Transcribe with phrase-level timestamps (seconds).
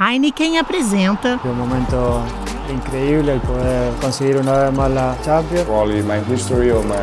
[0.00, 1.40] Heineken apresenta.
[1.44, 2.22] É um momento
[2.70, 5.64] incrível poder conseguir uma vez mais a Champions.
[5.64, 6.94] Probably my history or my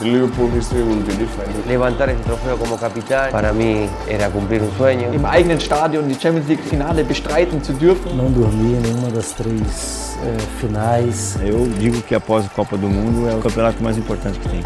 [0.00, 1.52] the Liverpool history will be different.
[1.68, 5.14] Levantar ese trofeo como capitán para mí era cumplir un sueño.
[5.14, 8.16] Im eigenen Stadion die Champions League Finale bestreiten zu dürfen.
[8.16, 11.38] Não dormi em nenhuma das três eh, finais.
[11.40, 14.64] Eu digo que após a Copa do Mundo é o campeonato mais importante que tem.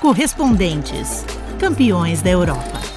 [0.00, 1.26] Correspondentes,
[1.58, 2.91] campeões da Europa.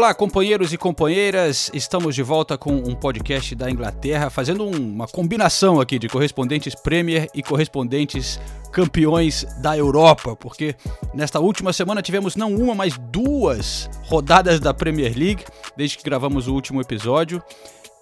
[0.00, 5.06] Olá, companheiros e companheiras, estamos de volta com um podcast da Inglaterra, fazendo um- uma
[5.06, 8.40] combinação aqui de correspondentes Premier e correspondentes
[8.72, 10.74] campeões da Europa, porque
[11.12, 15.44] nesta última semana tivemos não uma, mas duas rodadas da Premier League,
[15.76, 17.42] desde que gravamos o último episódio,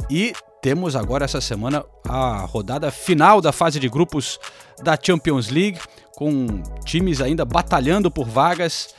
[0.09, 4.39] e temos agora essa semana a rodada final da fase de grupos
[4.85, 5.81] da Champions League,
[6.15, 8.95] com times ainda batalhando por vagas.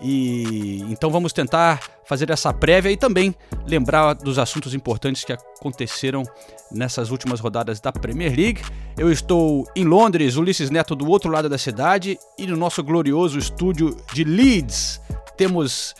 [0.00, 3.34] E então vamos tentar fazer essa prévia e também
[3.66, 6.22] lembrar dos assuntos importantes que aconteceram
[6.70, 8.62] nessas últimas rodadas da Premier League.
[8.96, 13.38] Eu estou em Londres, Ulisses Neto do outro lado da cidade e no nosso glorioso
[13.38, 15.00] estúdio de Leeds
[15.36, 15.94] temos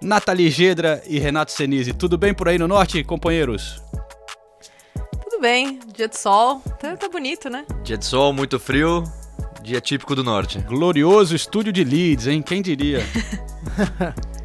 [0.00, 1.92] Nathalie Gedra e Renato Senise.
[1.92, 3.82] Tudo bem por aí no norte, companheiros?
[5.22, 7.64] Tudo bem, dia de sol, tá, tá bonito, né?
[7.82, 9.04] Dia de sol, muito frio,
[9.62, 10.58] dia típico do norte.
[10.60, 12.42] Glorioso estúdio de Leeds, hein?
[12.42, 13.00] Quem diria?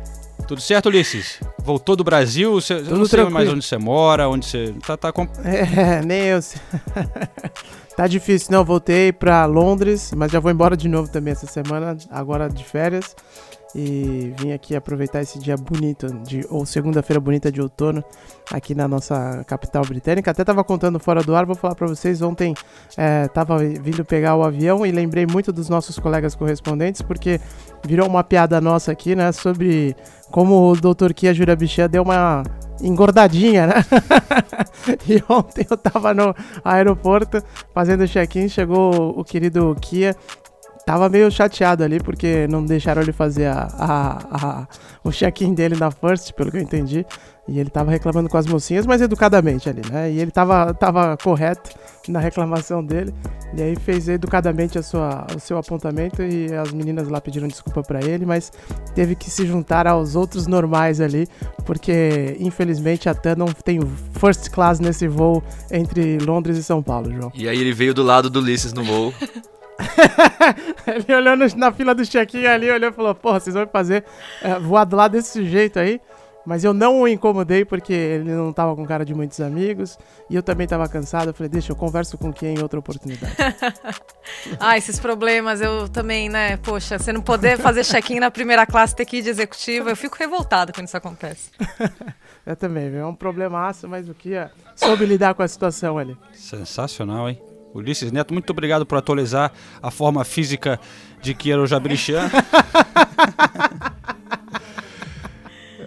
[0.48, 1.42] Tudo certo, Ulisses?
[1.60, 2.54] Voltou do Brasil?
[2.54, 3.32] Você, eu não sei tranquilo.
[3.32, 4.74] mais onde você mora, onde você.
[4.86, 5.28] Tá, tá com...
[5.44, 6.40] É, nem eu.
[7.98, 8.64] tá difícil, não.
[8.64, 13.14] Voltei pra Londres, mas já vou embora de novo também essa semana, agora de férias.
[13.80, 18.04] E vim aqui aproveitar esse dia bonito, de, ou segunda-feira bonita de outono,
[18.52, 20.32] aqui na nossa capital britânica.
[20.32, 22.24] Até tava contando fora do ar, vou falar pra vocês.
[22.24, 22.56] Ontem
[22.98, 27.40] é, tava vindo pegar o avião e lembrei muito dos nossos colegas correspondentes, porque
[27.86, 29.32] virou uma piada nossa aqui, né?
[29.32, 29.96] Sobre
[30.32, 31.14] como o Dr.
[31.14, 32.42] Kia Jurabichan deu uma
[32.82, 33.76] engordadinha, né?
[35.08, 36.34] e ontem eu tava no
[36.66, 37.44] aeroporto
[37.76, 40.16] fazendo check-in, chegou o querido Kia.
[40.88, 44.68] Tava meio chateado ali porque não deixaram ele fazer a, a- a-
[45.04, 47.06] o check-in dele na First, pelo que eu entendi.
[47.46, 50.10] E ele tava reclamando com as mocinhas, mas educadamente ali, né?
[50.10, 51.72] E ele tava, tava correto
[52.08, 53.14] na reclamação dele.
[53.54, 57.82] E aí fez educadamente a sua, o seu apontamento e as meninas lá pediram desculpa
[57.84, 58.50] pra ele, mas
[58.96, 61.28] teve que se juntar aos outros normais ali,
[61.66, 63.80] porque infelizmente a não tem
[64.14, 67.32] first class nesse voo entre Londres e São Paulo, João.
[67.36, 69.14] E aí ele veio do lado do Ulisses no voo.
[70.88, 74.04] Ele olhou no- na fila do check-in ali, olhou e falou: Porra, vocês vão fazer
[74.42, 76.00] é, voar do lado desse jeito aí.
[76.46, 80.00] Mas eu não o incomodei porque ele não tava com cara de muitos amigos
[80.30, 81.28] e eu também tava cansado.
[81.28, 83.36] Eu falei: Deixa, eu converso com quem em outra oportunidade.
[84.60, 86.58] Ah, esses problemas, eu também, né?
[86.58, 89.96] Poxa, você não poder fazer check-in na primeira classe, ter que ir de executiva, eu
[89.96, 91.50] fico revoltada quando isso acontece.
[92.46, 93.00] eu também, viu?
[93.00, 94.34] É um problemaço, mas o que
[94.76, 96.16] soube lidar com a situação ali.
[96.34, 97.42] Sensacional, hein?
[97.78, 99.52] Ulisses Neto, muito obrigado por atualizar
[99.82, 100.80] a forma física
[101.22, 102.30] de Kiero Jabrichan.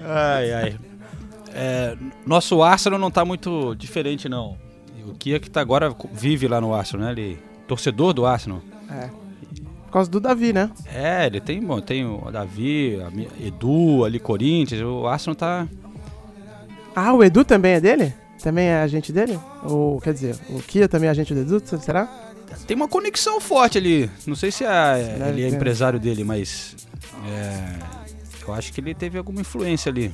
[0.02, 0.78] ai, ai.
[1.52, 1.96] É,
[2.26, 4.56] nosso Arsenal não tá muito diferente, não.
[5.06, 7.12] O Kia que tá agora vive lá no Arsenal, né?
[7.12, 8.60] Ele torcedor do Arsenal.
[8.90, 9.08] É.
[9.84, 10.70] Por causa do Davi, né?
[10.86, 12.98] É, ele tem, bom, tem o Davi,
[13.40, 14.82] Edu, ali Corinthians.
[14.82, 15.68] O Arsenal tá
[16.94, 18.14] Ah, o Edu também é dele?
[18.42, 19.38] Também é agente dele?
[19.62, 22.08] Ou, quer dizer, o Kia também é agente do Edu, será?
[22.66, 24.10] tem uma conexão forte ali.
[24.26, 26.76] Não sei se é, ele é empresário dele, mas
[27.28, 27.78] é,
[28.46, 30.12] eu acho que ele teve alguma influência ali.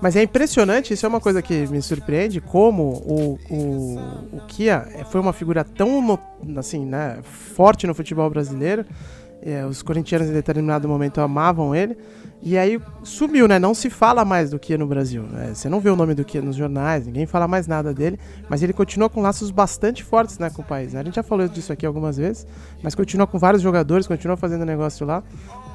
[0.00, 4.84] Mas é impressionante, isso é uma coisa que me surpreende, como o, o, o Kia
[5.10, 6.18] foi uma figura tão
[6.56, 8.84] assim, né, forte no futebol brasileiro.
[9.40, 11.96] É, os corintianos em determinado momento amavam ele.
[12.44, 13.56] E aí sumiu, né?
[13.60, 15.22] Não se fala mais do Kia no Brasil.
[15.22, 15.52] né?
[15.54, 18.18] Você não vê o nome do Kia nos jornais, ninguém fala mais nada dele.
[18.48, 20.92] Mas ele continua com laços bastante fortes né, com o país.
[20.92, 21.00] né?
[21.00, 22.44] A gente já falou disso aqui algumas vezes.
[22.82, 25.22] Mas continua com vários jogadores, continua fazendo negócio lá.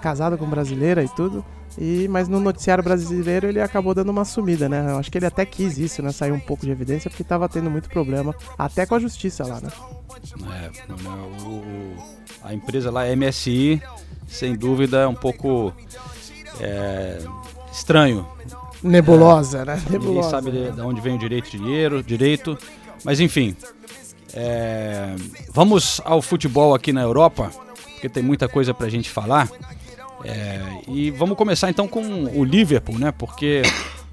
[0.01, 1.43] Casado com brasileira e tudo.
[1.77, 4.87] E, mas no noticiário brasileiro ele acabou dando uma sumida, né?
[4.91, 6.11] Eu acho que ele até quis isso, né?
[6.11, 9.61] Saiu um pouco de evidência porque tava tendo muito problema, até com a justiça lá,
[9.61, 9.69] né?
[10.53, 10.69] É,
[11.45, 11.93] o-
[12.43, 13.81] a empresa lá, MSI,
[14.27, 15.71] sem dúvida é um pouco
[16.59, 17.19] é,
[17.71, 18.27] estranho.
[18.81, 19.75] Nebulosa, né?
[19.75, 20.29] Ninguém Nebulosa.
[20.29, 22.57] sabe de, de onde vem o direito de dinheiro, direito.
[23.03, 23.55] Mas enfim,
[24.33, 25.15] é,
[25.51, 27.51] vamos ao futebol aqui na Europa,
[27.93, 29.49] porque tem muita coisa pra gente falar.
[30.23, 33.11] É, e vamos começar então com o Liverpool, né?
[33.11, 33.61] Porque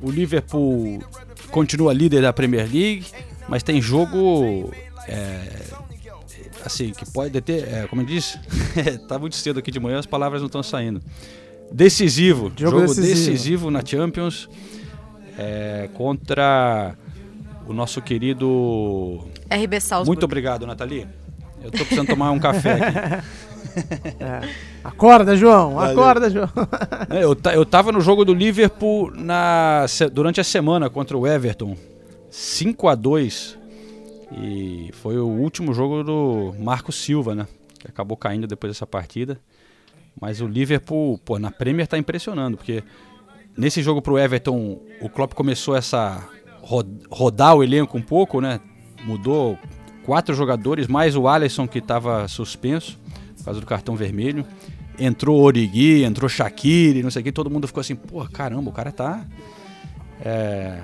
[0.00, 1.02] o Liverpool
[1.50, 3.06] continua líder da Premier League,
[3.48, 4.72] mas tem jogo
[5.08, 5.40] é,
[6.64, 8.38] assim que pode ter, é, como eu disse,
[9.08, 11.02] tá muito cedo aqui de manhã, as palavras não estão saindo.
[11.74, 13.30] Decisivo, jogo, jogo decisivo.
[13.30, 13.70] decisivo.
[13.70, 14.48] na Champions
[15.36, 16.94] é, contra
[17.66, 20.06] o nosso querido RB Salzburg.
[20.06, 21.08] Muito obrigado, Nathalie.
[21.60, 23.26] Eu tô precisando tomar um café aqui.
[24.20, 24.48] É.
[24.84, 25.74] Acorda, João!
[25.74, 25.92] Valeu.
[26.00, 26.48] Acorda, João!
[27.10, 31.76] É, eu, eu tava no jogo do Liverpool na, durante a semana contra o Everton.
[32.30, 33.58] 5 a 2
[34.30, 37.48] E foi o último jogo do Marco Silva, né?
[37.80, 39.40] Que acabou caindo depois dessa partida.
[40.20, 42.82] Mas o Liverpool, pô, na Premier tá impressionando, porque
[43.56, 46.26] nesse jogo pro Everton, o Klopp começou essa
[47.10, 48.60] rodar o elenco um pouco, né?
[49.04, 49.58] Mudou
[50.04, 52.98] quatro jogadores, mais o Alisson que estava suspenso
[53.36, 54.46] por causa do cartão vermelho.
[54.98, 58.72] Entrou Origi, entrou Shaqiri, não sei o que, todo mundo ficou assim, pô, caramba, o
[58.72, 59.26] cara tá
[60.20, 60.80] é,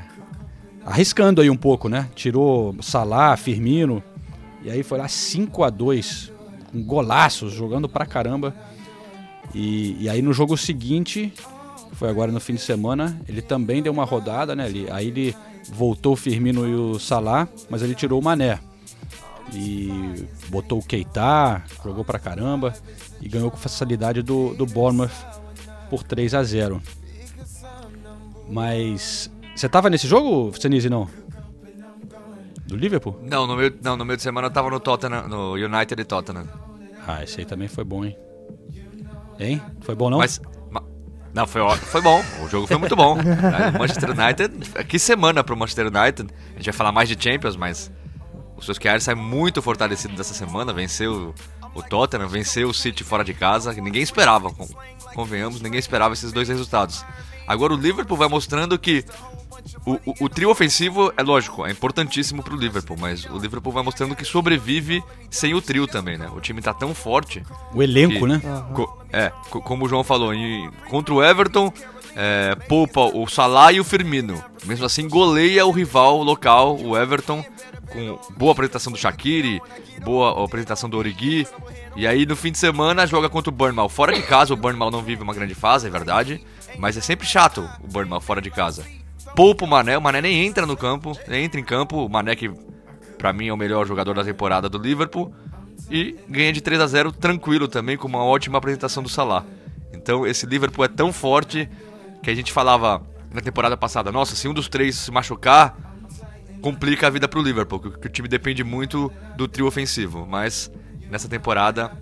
[0.85, 2.09] arriscando aí um pouco, né?
[2.15, 4.03] Tirou Salah, Firmino,
[4.63, 6.33] e aí foi lá 5 a 2
[6.71, 8.55] com golaços, jogando pra caramba.
[9.55, 11.33] E, e aí no jogo seguinte,
[11.93, 14.67] foi agora no fim de semana, ele também deu uma rodada, né?
[14.67, 15.37] Ele, aí ele
[15.69, 18.59] voltou o Firmino e o Salah, mas ele tirou o Mané
[19.53, 22.75] e botou o Keita, jogou pra caramba
[23.21, 25.11] e ganhou com facilidade do, do Bournemouth
[25.89, 26.81] por 3 a 0
[28.49, 31.09] Mas você tava nesse jogo, Senise, não?
[32.67, 33.19] Do Liverpool?
[33.23, 36.05] Não, no meio, não, no meio de semana eu tava no Tottenham, no United e
[36.05, 36.47] Tottenham.
[37.07, 38.17] Ah, esse aí também foi bom, hein?
[39.41, 39.61] Hein?
[39.81, 40.19] Foi bom não?
[40.19, 40.41] Mas,
[41.33, 42.23] não, foi, foi bom.
[42.45, 43.15] O jogo foi muito bom.
[43.75, 44.85] o Manchester United.
[44.85, 46.29] Que semana pro Manchester United.
[46.55, 47.91] A gente vai falar mais de Champions, mas
[48.57, 51.35] o Solskjaer sai muito fortalecido dessa semana, venceu
[51.75, 54.51] o Tottenham, venceu o City fora de casa, que ninguém esperava,
[55.15, 57.05] convenhamos, ninguém esperava esses dois resultados.
[57.47, 59.05] Agora o Liverpool vai mostrando que
[59.87, 63.83] o, o, o trio ofensivo é lógico, é importantíssimo pro Liverpool, mas o Liverpool vai
[63.83, 66.29] mostrando que sobrevive sem o trio também, né?
[66.35, 67.43] O time tá tão forte.
[67.73, 68.41] O elenco, que, né?
[68.75, 71.73] Co, é, co, como o João falou, e, contra o Everton,
[72.15, 74.43] é, poupa o Salah e o Firmino.
[74.65, 77.45] Mesmo assim, goleia o rival local, o Everton,
[77.91, 79.61] com boa apresentação do Shaqiri,
[80.03, 81.47] boa apresentação do Origi.
[81.97, 83.89] E aí no fim de semana joga contra o Burnmal.
[83.89, 86.45] Fora de casa, o Burnmal não vive uma grande fase, é verdade.
[86.79, 88.85] Mas é sempre chato o Burnmal fora de casa.
[89.35, 92.05] Poupa o Mané, o Mané nem entra no campo, nem entra em campo.
[92.05, 92.51] O Mané que
[93.17, 95.33] pra mim é o melhor jogador da temporada do Liverpool.
[95.91, 99.45] E ganha de 3 a 0 tranquilo também, com uma ótima apresentação do Salah.
[99.93, 101.69] Então esse Liverpool é tão forte
[102.23, 105.77] que a gente falava na temporada passada, nossa, se um dos três se machucar,
[106.61, 110.27] complica a vida pro Liverpool, que o time depende muito do trio ofensivo.
[110.27, 110.71] Mas
[111.09, 111.93] nessa temporada,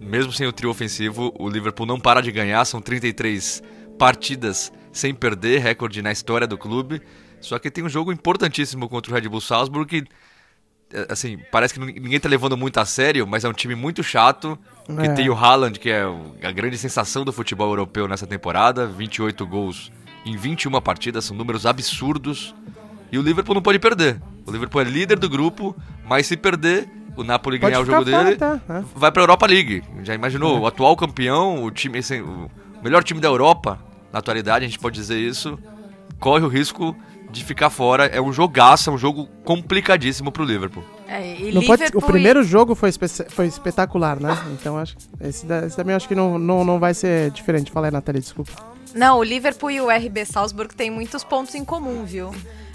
[0.00, 3.62] mesmo sem o trio ofensivo, o Liverpool não para de ganhar, são 33
[3.98, 7.00] partidas sem perder, recorde na história do clube.
[7.40, 10.08] Só que tem um jogo importantíssimo contra o Red Bull Salzburg que
[10.92, 14.02] é, assim, parece que ninguém tá levando muito a sério, mas é um time muito
[14.02, 15.12] chato, que é.
[15.14, 16.02] tem o Haaland, que é
[16.42, 19.92] a grande sensação do futebol europeu nessa temporada, 28 gols
[20.26, 22.54] em 21 partidas, são números absurdos.
[23.12, 24.20] E o Liverpool não pode perder.
[24.46, 28.04] O Liverpool é líder do grupo, mas se perder, o Napoli pode ganhar o jogo
[28.04, 28.60] dele, tá?
[28.68, 28.82] é.
[28.94, 29.82] vai para a Europa League.
[30.02, 30.56] Já imaginou?
[30.56, 30.60] É.
[30.60, 32.50] O atual campeão, o time, assim, o
[32.82, 33.78] melhor time da Europa,
[34.12, 35.58] na atualidade, a gente pode dizer isso,
[36.18, 36.96] corre o risco
[37.30, 38.06] de ficar fora.
[38.06, 40.84] É um jogaço, é um jogo complicadíssimo pro Liverpool.
[41.08, 42.90] É, não pode, o primeiro jogo foi,
[43.28, 44.36] foi espetacular, né?
[44.52, 47.70] Então acho esse, esse também acho que não, não, não vai ser diferente.
[47.70, 48.52] Fala aí, Nathalie, desculpa.
[48.94, 52.32] Não, o Liverpool e o RB Salzburg têm muitos pontos em comum, viu?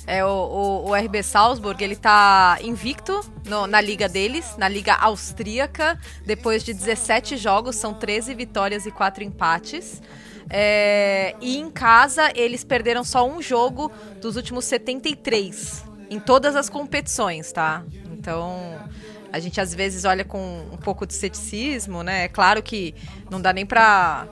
[0.07, 4.93] É, o, o, o, RB Salzburg, ele tá invicto no, na liga deles, na liga
[4.93, 5.99] austríaca.
[6.25, 10.01] Depois de 17 jogos, são 13 vitórias e 4 empates.
[10.49, 16.69] É, e em casa, eles perderam só um jogo dos últimos 73 em todas as
[16.69, 17.83] competições, tá?
[18.11, 18.79] Então,
[19.31, 22.25] a gente às vezes olha com um pouco de ceticismo, né?
[22.25, 22.95] É claro que
[23.29, 24.27] não dá nem pra,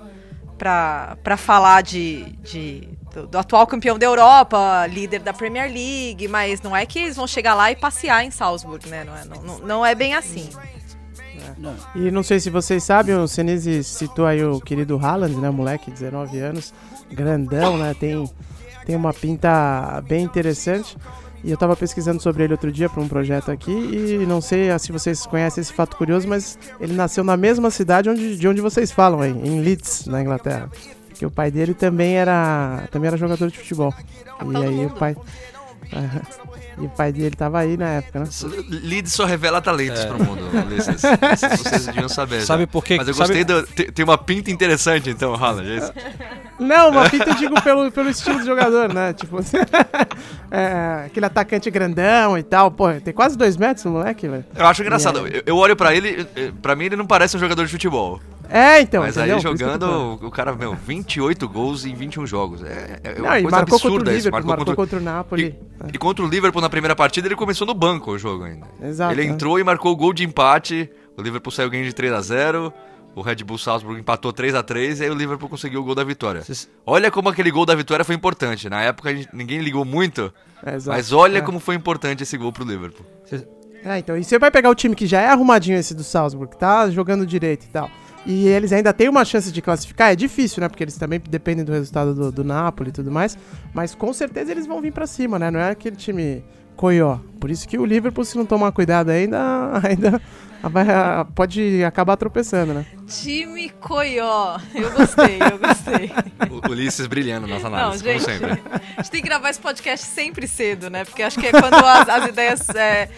[1.37, 6.75] falar de, de do, do, atual campeão da Europa, líder da Premier League, mas não
[6.75, 9.03] é que eles vão chegar lá e passear em Salzburg, né?
[9.03, 10.49] Não é, não, não é bem assim.
[11.57, 11.73] Não.
[11.95, 15.49] E não sei se vocês sabem, o Senise citou aí o querido Haaland, né?
[15.49, 16.73] Moleque, 19 anos,
[17.11, 17.95] grandão, né?
[17.99, 18.29] Tem,
[18.85, 20.97] tem uma pinta bem interessante.
[21.43, 24.67] E eu tava pesquisando sobre ele outro dia para um projeto aqui e não sei
[24.79, 28.61] se vocês conhecem esse fato curioso, mas ele nasceu na mesma cidade onde, de onde
[28.61, 30.69] vocês falam aí, em Leeds, na Inglaterra.
[31.13, 33.93] Que o pai dele também era, também era jogador de futebol.
[34.51, 35.17] e aí o pai
[36.77, 38.25] E o pai dele tava aí na época, né?
[38.69, 40.05] Leeds só revela talentos É.
[40.07, 40.41] pro mundo.
[40.77, 40.91] Isso
[41.63, 42.41] vocês deviam saber.
[42.45, 42.95] Sabe por quê?
[42.97, 43.63] Mas eu Sabe- gostei do.
[43.67, 45.69] Tem, tem uma pinta interessante, então, Haaland.
[45.69, 45.93] é?
[46.59, 49.13] Não, uma pinta eu digo pelo, pelo estilo do jogador, né?
[49.13, 49.37] Tipo,
[50.51, 52.71] é, aquele atacante grandão e tal.
[52.71, 54.45] Pô, tem quase dois metros o moleque, velho.
[54.55, 55.27] Eu acho engraçado.
[55.27, 58.19] Eu, eu olho pra ele, eh, pra mim ele não parece um jogador de futebol.
[58.55, 59.01] É, então.
[59.01, 59.37] mas entendeu?
[59.37, 62.63] aí jogando, o cara, meu, 28 gols em 21 jogos.
[62.63, 64.27] É, é Não, uma e coisa marcou contra o absurda isso.
[64.27, 65.59] Liverpool, marcou contra o Napoli.
[65.91, 68.67] E contra o Liverpool na primeira partida, ele começou no banco o jogo ainda.
[68.81, 69.25] Exato, Ele é.
[69.25, 70.87] entrou e marcou o gol de empate.
[71.17, 72.71] O Liverpool saiu ganhando de 3 a 0
[73.15, 75.95] O Red Bull Salzburg empatou 3 a 3 e aí o Liverpool conseguiu o gol
[75.95, 76.41] da vitória.
[76.85, 78.69] Olha como aquele gol da vitória foi importante.
[78.69, 80.31] Na época gente- ninguém ligou muito,
[80.65, 81.41] É, mas olha É.
[81.41, 83.05] como foi importante esse gol pro Liverpool.
[83.85, 86.51] É, então, e você vai pegar o time que já é arrumadinho esse do Salzburg,
[86.53, 87.89] que tá jogando direito e tal,
[88.25, 90.69] e eles ainda têm uma chance de classificar, é difícil, né?
[90.69, 93.37] Porque eles também dependem do resultado do, do Napoli e tudo mais,
[93.73, 95.51] mas com certeza eles vão vir pra cima, né?
[95.51, 96.43] Não é aquele time
[96.75, 97.19] coió.
[97.39, 99.39] Por isso que o Liverpool, se não tomar cuidado ainda,
[99.83, 100.21] ainda
[101.35, 102.85] pode acabar tropeçando, né?
[103.07, 104.57] Time Coió.
[104.73, 106.11] Eu gostei, eu gostei.
[106.49, 108.61] O Ulisses brilhando nas Não, análises, gente, como sempre.
[108.97, 111.03] a gente tem que gravar esse podcast sempre cedo, né?
[111.05, 112.67] Porque acho que é quando as, as ideias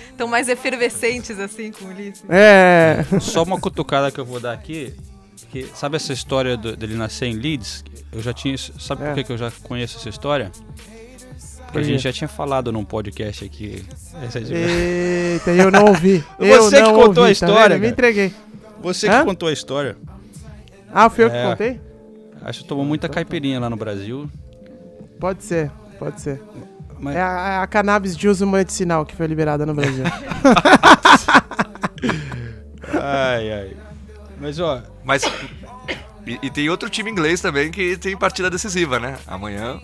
[0.09, 2.23] estão mais efervescentes, assim, com o Ulisses.
[2.29, 3.05] É.
[3.21, 4.93] Só uma cutucada que eu vou dar aqui.
[5.51, 7.83] Que, sabe essa história do- dele nascer em Leeds?
[8.11, 8.57] Eu já tinha.
[8.57, 9.07] Sabe É.
[9.07, 10.51] por que, que eu já conheço essa história?
[11.75, 13.83] Porque a gente já tinha falado num podcast aqui.
[14.23, 16.23] Essa é de- Eita, eu não ouvi.
[16.39, 17.81] Eu Você que não contou a ouvi, tá história, vendo?
[17.81, 18.33] Me entreguei.
[18.81, 19.19] Você Hã?
[19.19, 19.97] que contou a história.
[20.93, 21.43] Ah, fui eu que É.
[21.49, 21.81] contei?
[22.43, 24.29] Acho que tomou muita caipirinha lá no Brasil.
[25.19, 26.41] Pode ser, pode ser.
[26.99, 30.05] Mas- É a, é a cannabis de uso medicinal que foi liberada no Brasil.
[33.01, 33.77] Ai, ai.
[34.39, 34.81] Mas ó.
[35.03, 35.23] Mas.
[36.25, 39.17] E, e tem outro time inglês também que tem partida decisiva, né?
[39.27, 39.79] Amanhã.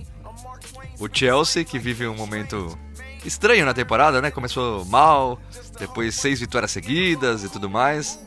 [1.02, 2.78] O Chelsea, que vive um momento
[3.26, 4.30] estranho na temporada, né?
[4.32, 5.40] Começou mal,
[5.80, 8.20] depois seis vitórias seguidas e tudo mais.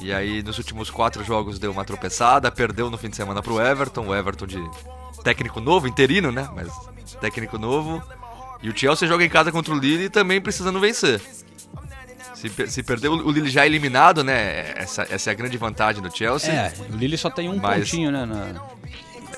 [0.00, 3.60] E aí nos últimos quatro jogos deu uma tropeçada, perdeu no fim de semana pro
[3.60, 4.58] Everton, o Everton de
[5.22, 6.48] técnico novo, interino, né?
[6.54, 6.68] Mas
[7.20, 8.02] técnico novo.
[8.62, 11.20] E o Chelsea joga em casa contra o Lille também precisando vencer.
[12.34, 14.72] Se, per- se perder o Lille já eliminado, né?
[14.76, 16.52] Essa, essa é a grande vantagem do Chelsea.
[16.52, 18.24] É, o Lille só tem um Mas- pontinho, né?
[18.24, 18.60] na-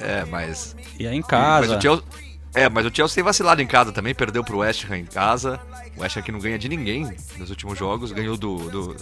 [0.00, 0.74] É, mas.
[0.98, 1.68] E é em casa.
[1.68, 2.04] Mas o Chelsea,
[2.54, 5.60] é, mas o Chelsea tem vacilado em casa também, perdeu pro West Ham em casa.
[5.96, 8.96] O West Ham que não ganha de ninguém nos últimos jogos, ganhou do, do,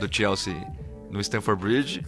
[0.00, 0.54] do Chelsea
[1.10, 2.06] no Stamford Bridge.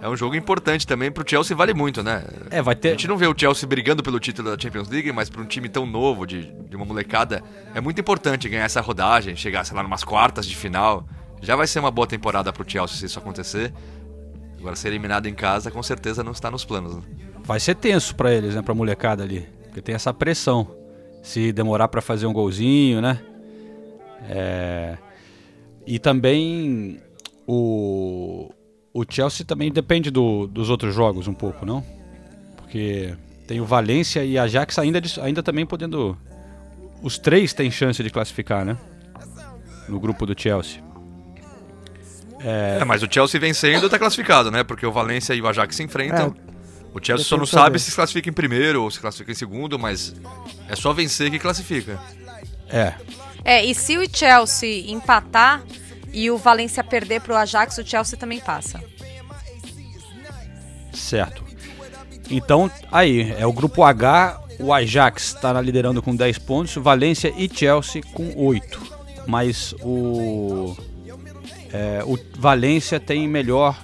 [0.00, 2.24] É um jogo importante também pro Chelsea, vale muito, né?
[2.50, 2.90] É, vai A ter.
[2.90, 5.68] gente não vê o Chelsea brigando pelo título da Champions League, mas para um time
[5.68, 7.40] tão novo, de, de uma molecada,
[7.72, 11.06] é muito importante ganhar essa rodagem, chegar, sei lá, numas quartas de final.
[11.40, 13.72] Já vai ser uma boa temporada pro Chelsea se isso acontecer.
[14.58, 16.96] Agora, ser eliminado em casa, com certeza não está nos planos.
[16.96, 17.02] Né?
[17.44, 18.62] Vai ser tenso pra eles, né?
[18.62, 19.48] Pra molecada ali.
[19.72, 20.68] Porque tem essa pressão.
[21.22, 23.18] Se demorar pra fazer um golzinho, né?
[24.28, 24.98] É...
[25.86, 27.00] E também
[27.46, 28.50] o...
[28.92, 31.82] o Chelsea também depende do- dos outros jogos um pouco, não?
[32.58, 33.14] Porque
[33.46, 36.18] tem o Valência e a Ajax ainda, ainda também podendo...
[37.02, 38.76] Os três têm chance de classificar, né?
[39.88, 40.82] No grupo do Chelsea.
[42.40, 44.62] É, mas o Chelsea vencendo tá classificado, né?
[44.62, 46.34] Porque o Valência e o Ajax se enfrentam.
[46.94, 50.14] O Chelsea só não sabe se classifica em primeiro ou se classifica em segundo, mas
[50.68, 51.98] é só vencer que classifica.
[52.68, 52.94] É,
[53.44, 55.62] É, e se o Chelsea empatar
[56.12, 58.82] e o Valência perder pro Ajax, o Chelsea também passa.
[60.92, 61.42] Certo.
[62.30, 67.50] Então, aí, é o grupo H, o Ajax está liderando com 10 pontos, Valência e
[67.52, 68.80] Chelsea com 8.
[69.26, 70.76] Mas o,
[71.72, 73.76] é, o Valência tem melhor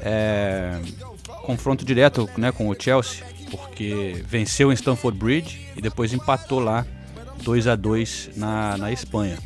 [0.00, 0.78] é,
[1.42, 6.86] confronto direto né, com o Chelsea, porque venceu em Stamford Bridge e depois empatou lá
[7.42, 9.38] 2 a 2 na, na Espanha.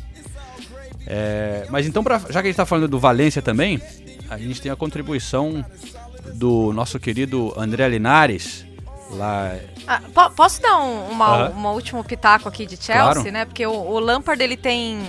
[1.07, 3.79] É, mas então, pra- já que a gente está falando do Valência também,
[4.29, 5.63] a gente tem a contribuição
[6.33, 8.65] do nosso querido André Linares,
[9.11, 9.55] lá.
[9.87, 11.49] Ah, po- posso dar um, uma, Aham.
[11.51, 13.31] uma último pitaco aqui de Chelsea, Claro.
[13.31, 13.45] né?
[13.45, 14.99] Porque o, o Lampard ele tem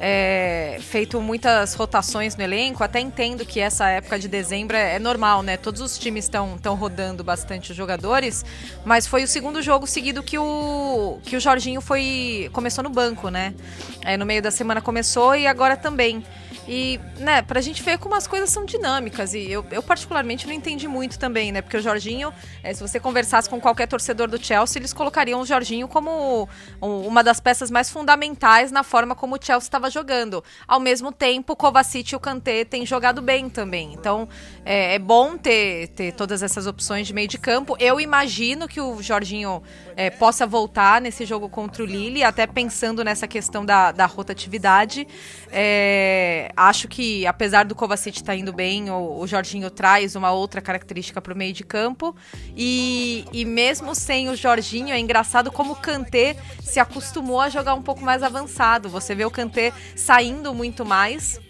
[0.00, 2.82] é, feito muitas rotações no elenco.
[2.82, 5.58] Até entendo que essa época de dezembro é, é normal, né?
[5.58, 8.44] Todos os times estão rodando bastante os jogadores,
[8.84, 13.28] mas foi o segundo jogo seguido que o que o Jorginho foi começou no banco,
[13.28, 13.54] né?
[14.02, 16.24] É, no meio da semana começou e agora também.
[16.72, 19.34] E, né, pra gente ver como as coisas são dinâmicas.
[19.34, 21.60] E eu, eu particularmente, não entendi muito também, né?
[21.60, 25.44] Porque o Jorginho, é, se você conversasse com qualquer torcedor do Chelsea, eles colocariam o
[25.44, 26.48] Jorginho como
[26.80, 30.44] um, uma das peças mais fundamentais na forma como o Chelsea estava jogando.
[30.68, 33.92] Ao mesmo tempo, o Kovacic e o Kanté têm jogado bem também.
[33.92, 34.28] Então,
[34.64, 37.76] é, é bom ter, ter todas essas opções de meio de campo.
[37.80, 39.60] Eu imagino que o Jorginho
[39.96, 45.04] é, possa voltar nesse jogo contra o Lille, até pensando nessa questão da, da rotatividade.
[45.50, 50.30] É, acho que, apesar do Kovacic estar tá indo bem, o, o, Jorginho traz uma
[50.30, 52.14] outra característica para o meio de campo.
[52.54, 57.74] E, e mesmo sem o Jorginho, é engraçado como o Kanté se acostumou a jogar
[57.74, 58.90] um pouco mais avançado.
[58.90, 61.40] Você vê o Kanté saindo muito mais.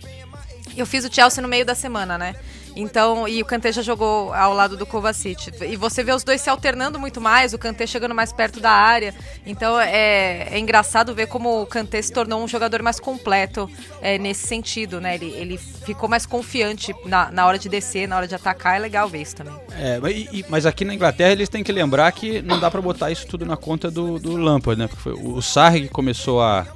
[0.76, 2.36] Eu fiz o Chelsea no meio da semana, né?
[2.80, 5.50] Então, e o Kanté já jogou ao lado do Kovacic.
[5.62, 8.70] E você vê os dois se alternando muito mais, o Kanté chegando mais perto da
[8.70, 9.14] área.
[9.44, 13.70] Então é, é engraçado ver como o Kanté se tornou um jogador mais completo
[14.00, 15.14] é, nesse sentido, né?
[15.14, 18.76] Ele, ele ficou mais confiante na, na hora de descer, na hora de atacar.
[18.76, 19.54] É legal ver isso também.
[19.78, 23.10] É, mas, mas aqui na Inglaterra eles têm que lembrar que não dá para botar
[23.10, 24.88] isso tudo na conta do, do Lampard, né?
[24.88, 26.66] Porque foi o Sarri que começou a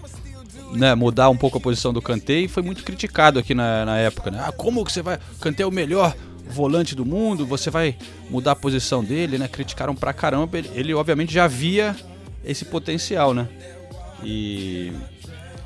[0.74, 3.98] né, mudar um pouco a posição do Kanté e foi muito criticado aqui na, na
[3.98, 4.30] época.
[4.30, 4.42] Né?
[4.44, 5.16] Ah, como que você vai.
[5.36, 6.14] O Kanté é o melhor
[6.46, 7.96] volante do mundo, você vai
[8.28, 9.48] mudar a posição dele, né?
[9.48, 10.58] Criticaram pra caramba.
[10.58, 11.96] Ele, ele obviamente já via
[12.44, 13.48] esse potencial, né?
[14.22, 14.92] E.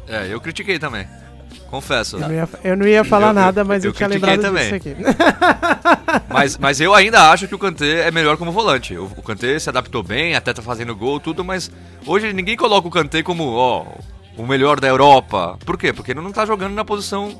[0.07, 1.07] É, eu critiquei também.
[1.71, 2.17] Confesso.
[2.17, 4.41] Eu não ia, eu não ia falar eu, nada, mas eu, eu, eu tinha lembrado
[4.41, 4.65] também.
[4.65, 4.97] disso aqui.
[6.33, 8.97] mas, mas eu ainda acho que o Kanté é melhor como volante.
[8.97, 11.71] O, o Kanté se adaptou bem, até tá fazendo gol, tudo, mas
[12.07, 13.85] hoje ninguém coloca o Kanté como, ó,
[14.39, 15.59] o melhor da Europa.
[15.67, 15.93] Por quê?
[15.93, 17.37] Porque ele não tá jogando na posição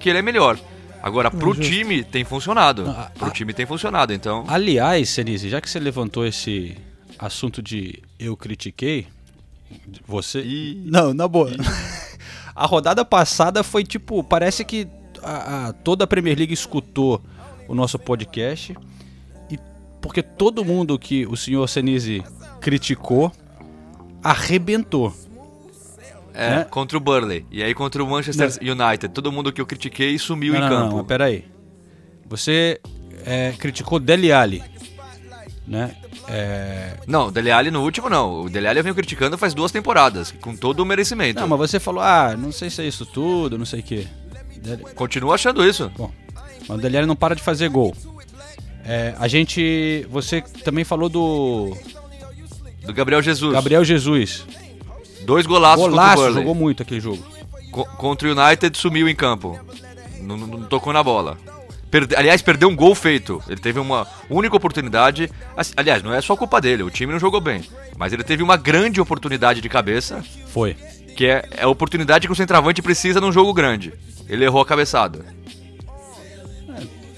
[0.00, 0.58] que ele é melhor.
[1.02, 2.84] Agora, pro time tem funcionado.
[2.84, 4.44] Não, pro a, time tem funcionado, então.
[4.48, 6.76] Aliás, Senise, já que você levantou esse
[7.18, 9.06] assunto de eu critiquei,
[10.06, 10.40] você.
[10.40, 10.82] E...
[10.86, 11.50] Não, na boa.
[12.54, 14.24] a rodada passada foi tipo.
[14.24, 14.88] Parece que
[15.22, 17.22] a, a, toda a Premier League escutou
[17.68, 18.74] o nosso podcast.
[19.50, 19.58] E
[20.00, 22.24] porque todo mundo que o senhor Senise
[22.60, 23.30] criticou
[24.22, 25.12] arrebentou.
[26.34, 26.66] É, né?
[26.68, 27.46] contra o Burley.
[27.50, 28.86] E aí contra o Manchester não.
[28.86, 29.14] United.
[29.14, 30.88] Todo mundo que eu critiquei sumiu não, em não, campo.
[30.88, 31.44] Não, mas peraí.
[32.28, 32.80] Você
[33.24, 34.62] é, criticou Dele Alli,
[35.66, 35.94] né?
[36.26, 36.94] É...
[37.06, 38.42] Não, o Dele Alli no último não.
[38.42, 41.40] O Dele Alli eu venho criticando faz duas temporadas, com todo o merecimento.
[41.40, 44.06] Não, mas você falou, ah, não sei se é isso tudo, não sei o quê.
[44.56, 44.84] Dele...
[44.94, 45.92] Continuo achando isso.
[45.96, 46.10] Bom,
[46.66, 47.94] mas o Dele Alli não para de fazer gol.
[48.84, 50.06] É, a gente...
[50.10, 51.76] Você também falou do...
[52.82, 53.52] Do Gabriel Jesus.
[53.52, 54.46] Gabriel Jesus.
[55.24, 57.24] Dois golaços Golaço, contra o jogou muito aquele jogo.
[57.70, 59.58] Co contra o United sumiu em campo.
[60.20, 61.36] Não, não, não tocou na bola.
[61.90, 63.42] Perde, aliás, perdeu um gol feito.
[63.48, 65.30] Ele teve uma única oportunidade.
[65.76, 67.62] Aliás, não é só culpa dele, o time não jogou bem.
[67.96, 70.24] Mas ele teve uma grande oportunidade de cabeça.
[70.48, 70.74] Foi.
[71.16, 73.92] Que é, é a oportunidade que o centroavante precisa num jogo grande.
[74.28, 75.24] Ele errou a cabeçada.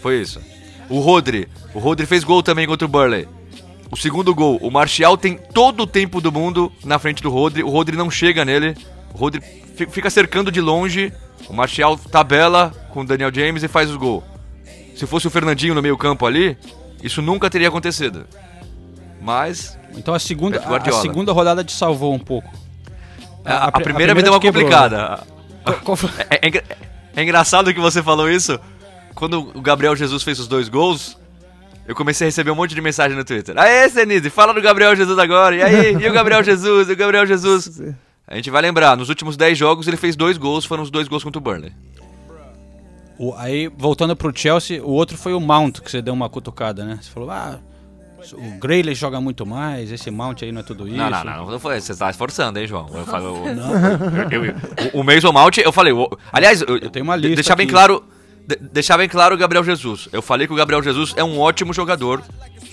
[0.03, 0.41] Foi isso.
[0.89, 1.49] O Rodri.
[1.75, 3.27] O Rodri fez gol também contra o Burley.
[3.91, 7.63] O segundo gol, o Martial tem todo o tempo do mundo na frente do Rodri.
[7.63, 8.75] O Rodri não chega nele.
[9.15, 9.41] O Rodri
[9.91, 11.13] fica cercando de longe.
[11.49, 14.25] O Martial tabela com o Daniel James e faz o gol.
[14.97, 16.57] Se fosse o Fernandinho no meio-campo ali,
[17.03, 18.27] isso nunca teria acontecido.
[19.21, 19.79] Mas.
[19.95, 22.51] Então a segunda, a, a segunda rodada te salvou um pouco.
[23.45, 25.17] A, a, a primeira, primeira, me deu uma quebrou, complicada.
[25.17, 25.37] Né?
[26.31, 26.63] É, é,
[27.17, 28.59] é engraçado que você falou isso.
[29.17, 31.19] Quando o Gabriel Jesus fez os dois gols,
[31.87, 33.57] eu comecei a receber um monte de mensagem no Twitter.
[33.59, 35.55] Aê, Senise, fala do Gabriel Jesus agora.
[35.57, 37.81] E aí, e o Gabriel Jesus, e o Gabriel Jesus.
[38.27, 41.07] A gente vai lembrar, nos últimos 10 jogos ele fez dois gols, foram os dois
[41.07, 41.73] gols contra o Burnley.
[43.19, 46.85] O, aí, voltando pro Chelsea, o outro foi o Mount, que você deu uma cutucada,
[46.85, 46.99] né?
[47.01, 47.59] Você falou, ah,
[48.35, 50.97] o Grayley joga muito mais, esse Mount aí não é tudo isso.
[50.97, 52.91] Não, não, não, não você tá esforçando, hein, João?
[52.93, 53.47] Eu falo, eu,
[54.31, 54.55] eu, eu,
[54.93, 55.95] o, Mason Mount, eu falei,
[56.33, 58.03] aliás, eu, tenho uma lista deixar bem claro
[58.77, 60.07] deixar bem claro o Gabriel Jesus.
[60.13, 62.23] Eu falei que o Gabriel Jesus é um ótimo jogador,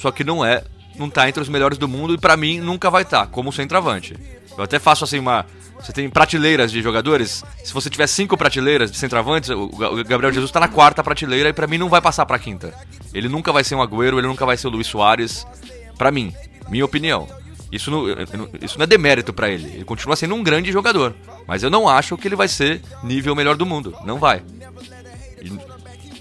[0.02, 0.62] só que não é,
[0.98, 3.54] não tá entre os melhores do mundo e para mim nunca vai estar, tá, como
[3.54, 4.14] centroavante.
[4.58, 5.46] Eu até faço assim uma.
[5.80, 7.44] Você tem prateleiras de jogadores.
[7.64, 9.70] Se você tiver cinco prateleiras de centroavantes, o
[10.06, 12.74] Gabriel Jesus tá na quarta prateleira e para mim não vai passar pra quinta.
[13.14, 15.48] Ele nunca vai ser um Agüero, ele nunca vai ser o Luiz Soares.
[15.98, 16.34] para mim,
[16.70, 17.28] minha opinião.
[17.72, 18.06] Isso não,
[18.62, 19.68] isso não é demérito para ele.
[19.74, 21.16] Ele continua sendo um grande jogador.
[21.48, 23.96] Mas eu não acho que ele vai ser nível melhor do mundo.
[24.06, 24.44] Não vai.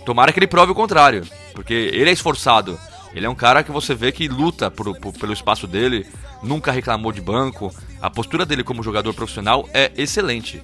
[0.04, 2.78] Tomara que ele prove o contrário, porque ele é esforçado.
[3.14, 6.06] Ele é um cara que você vê que luta por, por, pelo espaço dele,
[6.42, 7.72] nunca reclamou de banco.
[8.00, 10.62] A postura dele como jogador profissional é excelente.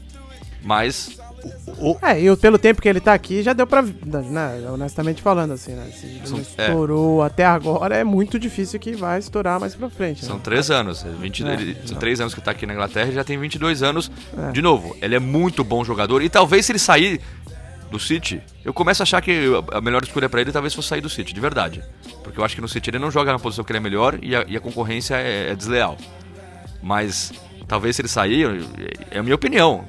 [0.63, 1.19] Mas.
[1.79, 1.99] O, o...
[2.03, 3.83] É, e pelo tempo que ele tá aqui, já deu pra.
[3.83, 5.91] Né, honestamente falando, assim, né?
[5.95, 7.27] Se ele São, estourou é.
[7.27, 10.25] até agora, é muito difícil que vai estourar mais pra frente.
[10.25, 10.41] São né?
[10.43, 11.03] três anos.
[11.03, 13.83] 20, é, ele, são três anos que tá aqui na Inglaterra e já tem 22
[13.83, 14.11] anos.
[14.37, 14.53] É.
[14.53, 16.23] De novo, ele é muito bom jogador.
[16.23, 17.21] E talvez se ele sair
[17.91, 21.01] do City, eu começo a achar que a melhor escolha para ele talvez fosse sair
[21.01, 21.83] do City, de verdade.
[22.23, 24.19] Porque eu acho que no City ele não joga na posição que ele é melhor
[24.23, 25.97] e a, e a concorrência é, é, desleal.
[26.83, 27.33] Mas
[27.67, 28.47] talvez se ele sair,
[29.11, 29.85] é a minha opinião.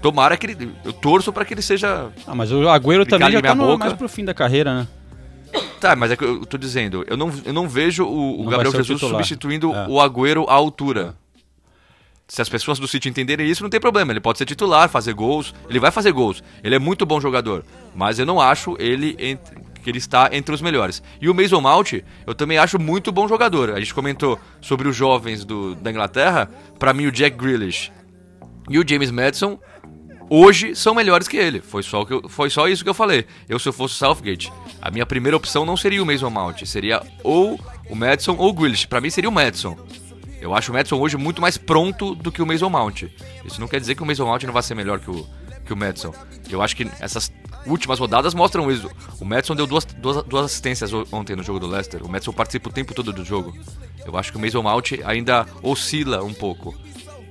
[0.00, 0.72] Tomara que ele.
[0.84, 2.08] Eu torço para que ele seja.
[2.26, 4.88] Ah, mas o Agüero também já tá no, mais pro fim da carreira, né?
[5.78, 8.72] Tá, mas é que eu tô dizendo, eu não, eu não vejo o, o Gabriel
[8.72, 9.86] Jesus substituindo é.
[9.88, 11.14] o Agüero à altura.
[12.30, 14.12] Se as pessoas do City entenderem isso, não tem problema.
[14.12, 15.52] Ele pode ser titular, fazer gols.
[15.68, 16.44] Ele vai fazer gols.
[16.62, 17.64] Ele é muito bom jogador.
[17.92, 19.16] Mas eu não acho ele
[19.82, 21.02] que ele está entre os melhores.
[21.20, 23.72] E o Mason Mount, eu também acho muito bom jogador.
[23.72, 26.48] A gente comentou sobre os jovens do, da Inglaterra.
[26.78, 27.90] Para mim, o Jack Grealish
[28.68, 29.58] e o James Madison
[30.28, 31.60] hoje são melhores que ele.
[31.60, 33.26] Foi só, que eu, foi só isso que eu falei.
[33.48, 36.64] Eu, se eu fosse Southgate, a minha primeira opção não seria o Mason Mount.
[36.64, 38.86] Seria ou o Madison ou o Grealish.
[38.86, 39.76] Para mim, seria o Madison.
[40.40, 43.02] Eu acho o Madison hoje muito mais pronto do que o Mason Mount.
[43.44, 45.26] Isso não quer dizer que o Mason Mount não vai ser melhor que o,
[45.64, 46.14] que o Madison.
[46.48, 47.30] Eu acho que essas
[47.66, 48.90] últimas rodadas mostram isso.
[49.20, 52.02] O Madison deu duas, duas, duas assistências ontem no jogo do Leicester.
[52.04, 53.54] O Madison participa o tempo todo do jogo.
[54.04, 56.74] Eu acho que o Mason Mount ainda oscila um pouco.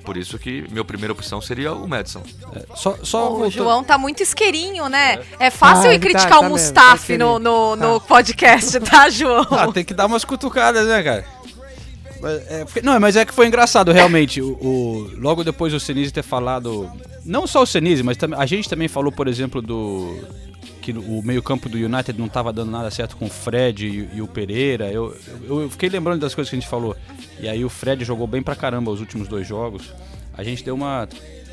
[0.03, 2.23] Por isso que minha primeira opção seria o Madison.
[2.55, 5.19] É, só, só o João tá muito isqueirinho, né?
[5.39, 8.79] É, é fácil ah, ir criticar tá, o tá Mustafi tá no, no, no, podcast,
[8.79, 9.45] tá, João?
[9.51, 11.38] Ah, tem que dar umas cutucadas, né, cara?
[12.23, 14.41] É, não, mas é que foi engraçado, realmente.
[14.41, 16.89] O, o logo depois do Senise ter falado.
[17.25, 20.17] Não só o Senise, mas a gente também falou, por exemplo, do.
[20.81, 24.21] Que o meio-campo do United não estava dando nada certo com o Fred e, e
[24.21, 24.91] o Pereira.
[24.91, 26.95] Eu, eu, eu, fiquei lembrando das coisas que a gente falou.
[27.39, 29.93] E aí o Fred jogou bem pra caramba os últimos dois jogos.
[30.33, 31.07] A gente deu uma.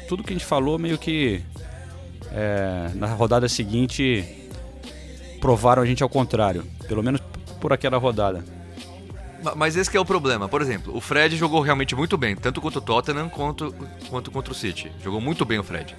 [0.09, 1.43] Tudo que a gente falou meio que.
[2.33, 4.25] É, na rodada seguinte
[5.41, 6.65] provaram a gente ao contrário.
[6.89, 7.21] Pelo menos
[7.61, 8.45] por aquela rodada.
[9.55, 10.49] Mas esse é o problema.
[10.49, 13.75] Por exemplo, o Fred jogou realmente muito bem, tanto contra o Tottenham quanto,
[14.09, 14.91] quanto contra o City.
[15.03, 15.95] Jogou muito bem o Fred.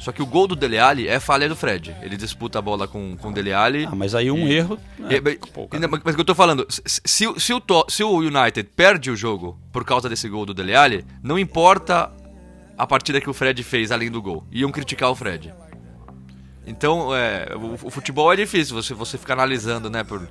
[0.00, 1.94] Só que o gol do Dele Alli é falha do Fred.
[2.00, 3.84] Ele disputa a bola com, com o Dele Alli.
[3.84, 4.54] Ah, mas aí um e...
[4.54, 4.78] erro.
[5.10, 5.20] É,
[5.52, 5.68] pô,
[6.02, 9.10] mas o que eu tô falando, se, se, se, o to, se o United perde
[9.10, 12.10] o jogo por causa desse gol do Dele Alli, não importa
[12.78, 14.42] a partida que o Fred fez além do gol.
[14.50, 15.52] Iam criticar o Fred.
[16.66, 20.26] Então, é, o, o, futebol é difícil você, você ficar analisando, né, por,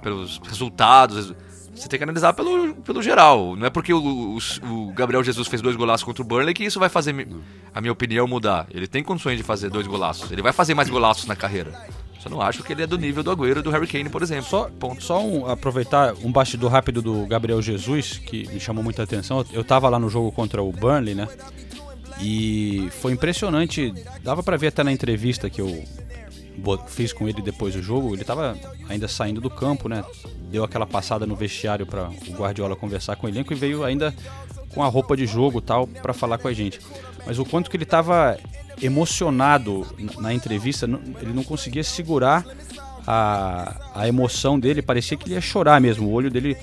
[0.00, 1.34] pelos resultados.
[1.80, 3.56] Você tem que analisar pelo, pelo geral.
[3.56, 4.38] Não é porque o, o,
[4.70, 7.26] o, Gabriel Jesus fez dois golaços contra o Burnley que isso vai fazer
[7.74, 8.66] a minha opinião mudar.
[8.70, 10.30] Ele tem condições de fazer dois golaços.
[10.30, 11.72] Ele vai fazer mais golaços na carreira.
[12.20, 14.22] Só não acho que ele é do nível do Agüero e do Harry Kane, por
[14.22, 14.44] exemplo.
[14.44, 15.02] Só, Ponto.
[15.02, 19.42] só um, aproveitar um bastidor rápido do Gabriel Jesus, que me chamou muita atenção.
[19.50, 21.26] Eu tava lá no jogo contra o Burnley, né?
[22.20, 23.94] E foi impressionante.
[24.22, 25.82] Dava para ver até na entrevista que eu
[26.86, 28.14] fiz com ele depois do jogo.
[28.14, 28.56] Ele tava
[28.88, 30.04] ainda saindo do campo, né?
[30.50, 34.12] deu aquela passada no vestiário para o Guardiola conversar com o elenco e veio ainda
[34.74, 36.80] com a roupa de jogo tal para falar com a gente.
[37.24, 38.36] Mas o quanto que ele estava
[38.82, 39.86] emocionado
[40.18, 40.86] na entrevista,
[41.20, 42.44] ele não conseguia segurar
[43.06, 46.56] a, a emoção dele, parecia que ele ia chorar mesmo, o olho dele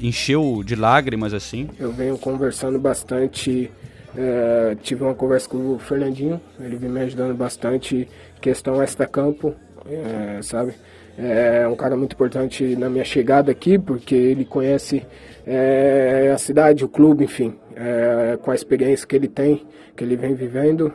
[0.00, 1.68] encheu de lágrimas assim.
[1.78, 3.70] Eu venho conversando bastante,
[4.16, 8.08] é, tive uma conversa com o Fernandinho, ele vem me ajudando bastante,
[8.42, 9.54] questão extra-campo,
[9.86, 10.74] é, sabe?
[11.18, 15.06] é um cara muito importante na minha chegada aqui, porque ele conhece
[15.46, 20.16] é, a cidade, o clube, enfim, é, com a experiência que ele tem, que ele
[20.16, 20.92] vem vivendo,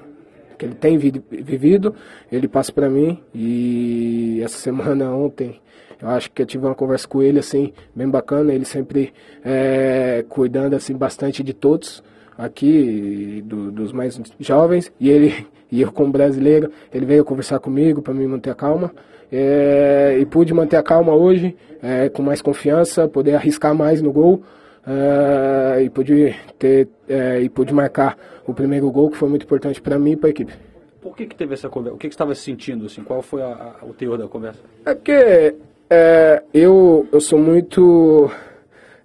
[0.58, 1.96] que ele tem vi vivido,
[2.32, 5.62] ele passa para mim e essa semana ontem
[6.02, 9.14] eu acho que eu tive uma conversa com ele assim bem bacana, ele sempre
[9.46, 12.04] é, cuidando assim bastante de todos
[12.38, 18.02] aqui do, dos mais jovens e ele e eu como brasileiro ele veio conversar comigo
[18.02, 18.92] para me manter a calma
[19.32, 24.12] é, e pude manter a calma hoje, é, com mais confiança, poder arriscar mais no
[24.12, 24.42] gol
[24.86, 29.82] é, e pude ter é, e pude marcar o primeiro gol que foi muito importante
[29.82, 30.54] para mim e para a equipe.
[31.02, 31.96] Por que, que teve essa conversa?
[31.96, 32.86] O que, que você estava sentindo?
[32.86, 33.04] Assim?
[33.04, 34.60] Qual foi a, a, o teor da conversa?
[34.86, 35.56] É porque
[35.90, 38.32] é, eu, eu sou muito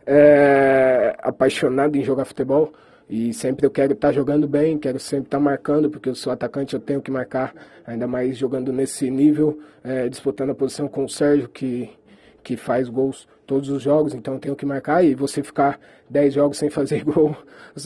[0.06, 2.72] é, apaixonado em jogar futebol.
[3.12, 6.14] E sempre eu quero estar tá jogando bem, quero sempre estar tá marcando, porque eu
[6.14, 7.52] sou atacante, eu tenho que marcar,
[7.86, 11.90] ainda mais jogando nesse nível, é, disputando a posição com o Sérgio, que,
[12.42, 15.04] que faz gols todos os jogos, então eu tenho que marcar.
[15.04, 17.36] E você ficar 10 jogos sem fazer gol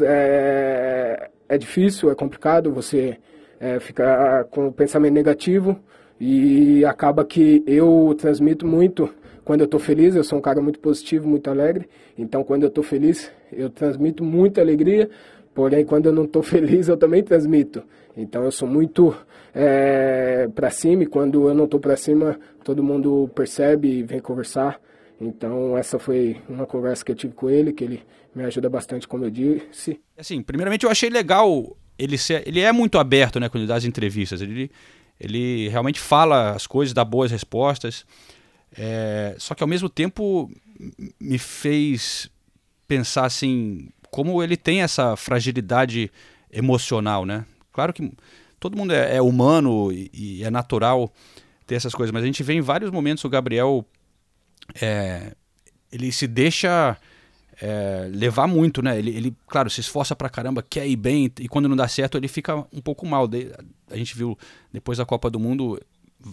[0.00, 3.18] é, é difícil, é complicado, você
[3.58, 5.76] é, fica com o pensamento negativo
[6.20, 9.12] e acaba que eu transmito muito
[9.46, 11.88] quando eu estou feliz, eu sou um cara muito positivo, muito alegre.
[12.18, 15.08] Então, quando eu estou feliz, eu transmito muita alegria.
[15.54, 17.84] Porém, quando eu não estou feliz, eu também transmito.
[18.16, 19.14] Então, eu sou muito
[19.54, 21.04] é, para cima.
[21.04, 24.80] E quando eu não estou para cima, todo mundo percebe e vem conversar.
[25.20, 28.02] Então, essa foi uma conversa que eu tive com ele, que ele
[28.34, 30.00] me ajuda bastante, como eu disse.
[30.18, 33.76] Assim, primeiramente, eu achei legal ele ser, ele é muito aberto, né, quando ele dá
[33.76, 34.42] as entrevistas.
[34.42, 34.72] Ele
[35.20, 38.04] Ele realmente fala as coisas, dá boas respostas.
[38.76, 40.50] É, só que ao mesmo tempo
[41.20, 42.30] me fez
[42.86, 46.10] pensar assim, como ele tem essa fragilidade
[46.50, 47.44] emocional, né?
[47.72, 48.12] Claro que
[48.60, 51.12] todo mundo é, é humano e, e, é natural
[51.66, 53.84] ter essas coisas, mas a gente vê em vários momentos o Gabriel
[54.80, 55.32] é,
[55.90, 56.96] ele se deixa
[57.60, 58.98] é, levar muito, né?
[58.98, 62.16] Ele, ele, claro, se esforça pra caramba, quer ir bem, e quando não dá certo,
[62.16, 63.28] ele fica um pouco mal.
[63.90, 64.38] A gente viu
[64.72, 65.80] depois da Copa do Mundo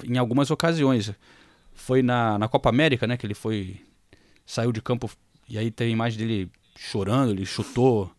[0.04, 1.12] em algumas ocasiões.
[1.74, 3.18] Foi na, na Copa América, né?
[3.18, 3.82] Que ele foi.
[4.46, 5.10] Saiu de campo
[5.48, 8.12] e aí tem imagem dele chorando, ele chutou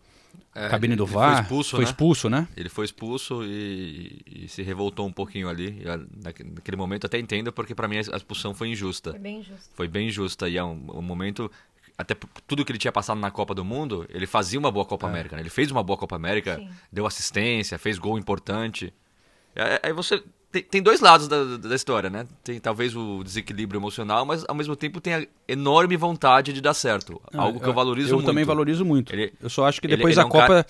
[0.55, 1.35] é, a cabine do VAR.
[1.35, 1.85] Foi expulso, foi né?
[1.85, 2.49] expulso, né?
[2.57, 5.83] Ele foi expulso e, e, se revoltou um pouquinho ali.
[6.23, 9.11] naquele momento até entendo, porque para mim a expulsão foi injusta.
[9.11, 9.71] Foi bem injusta.
[9.75, 10.49] Foi bem injusta.
[10.49, 11.51] E é um, um momento
[11.97, 12.15] até
[12.47, 15.11] tudo que ele tinha passado na Copa do Mundo, ele fazia uma boa Copa é.
[15.11, 15.37] América.
[15.37, 15.43] Né?
[15.43, 16.69] Ele fez uma boa Copa América, Sim.
[16.93, 18.93] deu assistência, fez gol importante.
[19.83, 20.23] Aí você
[20.55, 22.27] tem, tem dois lados da, da história, né?
[22.45, 26.75] Tem talvez o desequilíbrio emocional, mas ao mesmo tempo tem a enorme vontade de dar
[26.75, 27.21] certo.
[27.33, 28.27] algo que eu valorizo eu muito.
[28.27, 29.13] Eu também valorizo muito.
[29.13, 30.67] Ele, eu só acho que depois da é um Copa cara...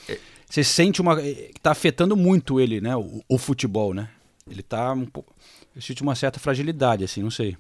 [0.49, 2.97] você sente uma que tá afetando muito ele, né?
[2.97, 4.09] O, o futebol, né?
[4.51, 5.35] Ele tá um pouco
[5.75, 7.57] eu sinto uma certa fragilidade assim, não sei.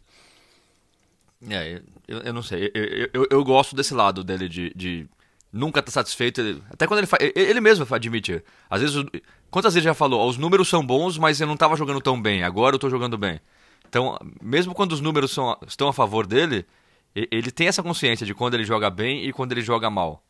[1.50, 2.70] É, eu, eu não sei.
[2.72, 5.06] Eu, eu, eu, gosto desse lado dele de, de
[5.54, 6.60] nunca tá satisfeito.
[6.70, 7.22] Até quando ele faz.
[7.34, 8.42] Ele mesmo admite.
[8.68, 9.04] Às vezes.
[9.50, 10.28] Quantas vezes já falou?
[10.28, 12.42] Os números são bons, mas eu não estava jogando tão bem.
[12.42, 13.40] Agora eu estou jogando bem.
[13.88, 16.66] Então, mesmo quando os números são, estão a favor dele,
[17.14, 20.24] ele tem essa consciência de quando ele joga bem e quando ele joga mal.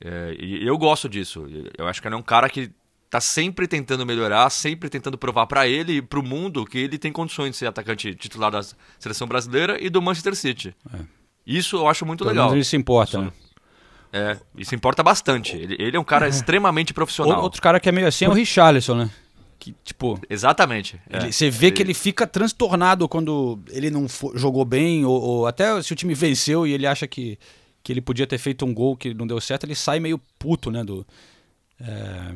[0.00, 1.46] É, e eu gosto disso.
[1.76, 2.70] Eu acho que ele é um cara que
[3.10, 6.96] tá sempre tentando melhorar, sempre tentando provar para ele e para o mundo que ele
[6.98, 8.62] tem condições de ser atacante titular da
[8.98, 10.74] seleção brasileira e do Manchester City.
[10.94, 11.00] É.
[11.46, 12.46] Isso eu acho muito Pelo legal.
[12.46, 13.32] Menos ele se importa, né?
[14.12, 15.56] É, isso importa bastante.
[15.56, 17.42] Ele, ele é um cara extremamente profissional.
[17.42, 19.10] Outro cara que é meio assim é o Richarlison, né?
[19.58, 21.00] Que, tipo, Exatamente.
[21.10, 21.32] Ele, é.
[21.32, 21.76] Você vê ele...
[21.76, 25.96] que ele fica transtornado quando ele não for, jogou bem, ou, ou, até se o
[25.96, 27.38] time venceu e ele acha que,
[27.82, 30.70] que ele podia ter feito um gol que não deu certo, ele sai meio puto,
[30.70, 30.84] né?
[30.84, 31.06] Do,
[31.80, 32.34] é,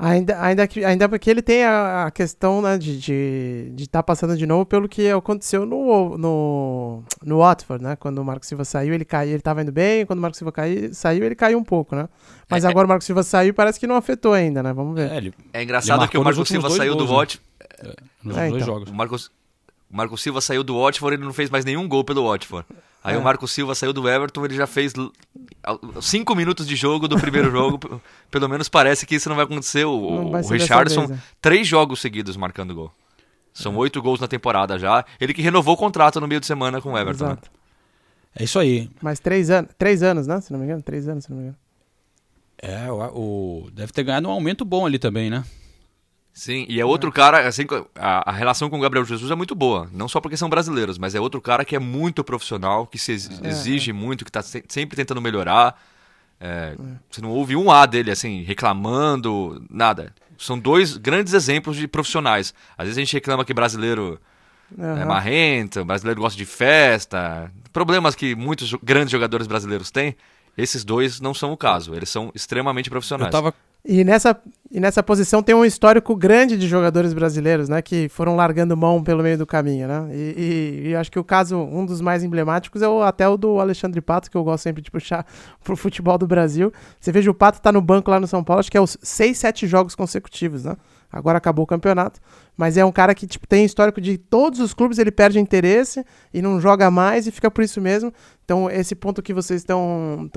[0.00, 3.88] Ainda, ainda, que, ainda porque ele tem a, a questão né, de estar de, de
[3.88, 7.96] tá passando de novo pelo que aconteceu no, no, no Watford, né?
[7.96, 10.52] Quando o Marco Silva saiu, ele caiu, ele estava indo bem, quando o Marco Silva
[10.52, 12.08] caiu, saiu, ele caiu um pouco, né?
[12.48, 14.72] Mas é, agora o Marco Silva saiu e parece que não afetou ainda, né?
[14.72, 15.10] Vamos ver.
[15.10, 17.14] É, ele, é engraçado que o Marco Silva saiu gols, do?
[17.14, 17.42] Watford.
[17.82, 17.92] Né?
[18.22, 18.74] nos é, dois então.
[18.74, 18.90] jogos.
[18.90, 19.32] O Marcos,
[19.90, 22.66] o Marco Silva saiu do Watford e não fez mais nenhum gol pelo Watford.
[23.02, 23.18] Aí é.
[23.18, 24.92] o Marco Silva saiu do Everton, ele já fez
[26.02, 28.00] cinco minutos de jogo do primeiro jogo.
[28.30, 29.84] Pelo menos parece que isso não vai acontecer.
[29.84, 31.18] O, vai o Richardson, é.
[31.40, 32.92] três jogos seguidos marcando gol.
[33.52, 33.76] São é.
[33.76, 35.04] oito gols na temporada já.
[35.20, 37.24] Ele que renovou o contrato no meio de semana com o Everton.
[37.24, 37.30] Né?
[37.32, 37.50] Exato.
[37.52, 37.58] Né?
[38.40, 38.90] É isso aí.
[39.00, 40.40] Mais três anos, três anos, né?
[40.40, 41.58] Se não me engano, três anos, se não me engano.
[42.60, 45.44] É, o, o, deve ter ganhado um aumento bom ali também, né?
[46.38, 47.64] Sim, e é outro cara, assim,
[47.96, 49.90] a, a, relação com o Gabriel Jesus é muito boa.
[49.92, 53.10] Não só porque são brasileiros, mas é outro cara que é muito profissional, que se
[53.10, 53.92] é, exige é.
[53.92, 55.76] muito, que está se, sempre tentando melhorar.
[56.38, 56.76] É, é,
[57.10, 60.14] você não ouve um A dele, assim, reclamando, nada.
[60.38, 62.54] São dois grandes exemplos de profissionais.
[62.78, 64.20] Às vezes a gente reclama que brasileiro
[64.78, 64.96] uhum.
[64.96, 67.50] é marrento, brasileiro gosta de festa.
[67.72, 70.14] Problemas que muitos grandes jogadores brasileiros têm.
[70.56, 71.96] Esses dois não são o caso.
[71.96, 73.26] Eles são extremamente profissionais.
[73.26, 74.38] Eu tava e nessa,
[74.70, 77.80] e nessa posição tem um histórico grande de jogadores brasileiros, né?
[77.80, 80.08] Que foram largando mão pelo meio do caminho, né?
[80.12, 83.36] E, e, e acho que o caso, um dos mais emblemáticos é o, até o
[83.36, 85.26] do Alexandre Pato, que eu gosto sempre de puxar
[85.64, 86.72] pro futebol do Brasil.
[87.00, 88.98] Você veja o Pato tá no banco lá no São Paulo, acho que é os
[89.02, 90.76] 6, 7 jogos consecutivos, né?
[91.10, 92.20] Agora acabou o campeonato.
[92.56, 96.04] Mas é um cara que tipo, tem histórico de todos os clubes, ele perde interesse
[96.34, 98.12] e não joga mais e fica por isso mesmo.
[98.44, 100.30] Então, esse ponto que vocês estão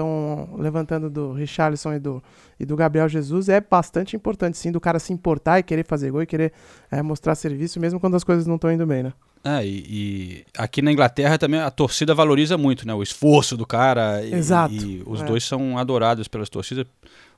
[0.57, 2.23] levantando do Richarlison e do,
[2.59, 6.11] e do Gabriel Jesus é bastante importante, sim, do cara se importar e querer fazer
[6.11, 6.53] gol e querer
[6.91, 9.13] é, mostrar serviço, mesmo quando as coisas não estão indo bem, né?
[9.43, 12.93] É, e, e, aqui na Inglaterra também a torcida valoriza muito, né?
[12.93, 14.23] O esforço do cara.
[14.23, 14.73] Exato.
[14.73, 15.25] E, e os é.
[15.25, 16.85] dois são adorados pelas torcidas.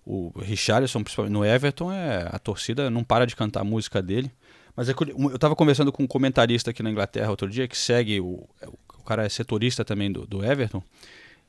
[0.05, 4.31] O Richarlison, principalmente no Everton, é, a torcida não para de cantar a música dele.
[4.75, 8.19] Mas é, eu estava conversando com um comentarista aqui na Inglaterra outro dia que segue,
[8.19, 8.47] o,
[8.99, 10.83] o cara é setorista também do, do Everton.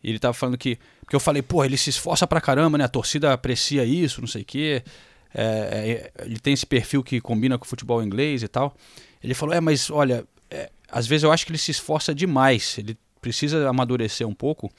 [0.02, 0.78] E ele estava falando que.
[1.00, 2.84] Porque eu falei, pô, ele se esforça pra caramba, né?
[2.84, 4.82] A torcida aprecia isso, não sei o quê.
[5.34, 8.76] É, é, ele tem esse perfil que combina com o futebol inglês e tal.
[9.22, 12.76] Ele falou, é, mas olha, é, às vezes eu acho que ele se esforça demais.
[12.78, 14.70] Ele precisa amadurecer um pouco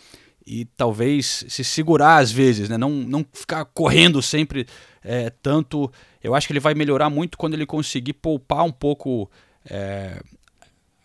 [0.45, 2.77] e talvez se segurar às vezes, né?
[2.77, 4.67] Não, não ficar correndo sempre
[5.03, 5.91] é, tanto.
[6.23, 9.29] Eu acho que ele vai melhorar muito quando ele conseguir poupar um pouco.
[9.67, 10.21] É,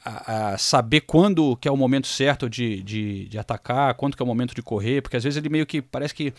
[0.05, 4.23] a, a, saber quando que é o momento certo de, de, de, atacar, quando que
[4.23, 6.33] é o momento de correr, porque às vezes ele meio que parece que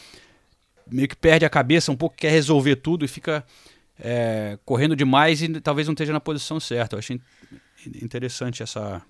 [0.89, 3.45] meio que perde a cabeça um pouco, quer resolver tudo e fica
[3.99, 6.95] é, correndo demais e talvez não esteja na posição certa.
[6.95, 7.21] Eu achei
[8.01, 9.01] interessante essa,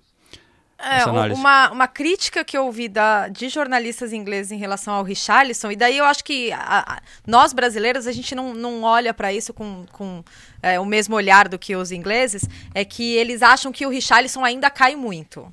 [0.82, 5.70] é, uma, uma crítica que eu ouvi da, de jornalistas ingleses em relação ao Richarlison,
[5.70, 9.32] e daí eu acho que a, a, nós brasileiros, a gente não, não olha para
[9.32, 10.24] isso com, com
[10.62, 12.42] é, o mesmo olhar do que os ingleses,
[12.74, 15.52] é que eles acham que o Richarlison ainda cai muito.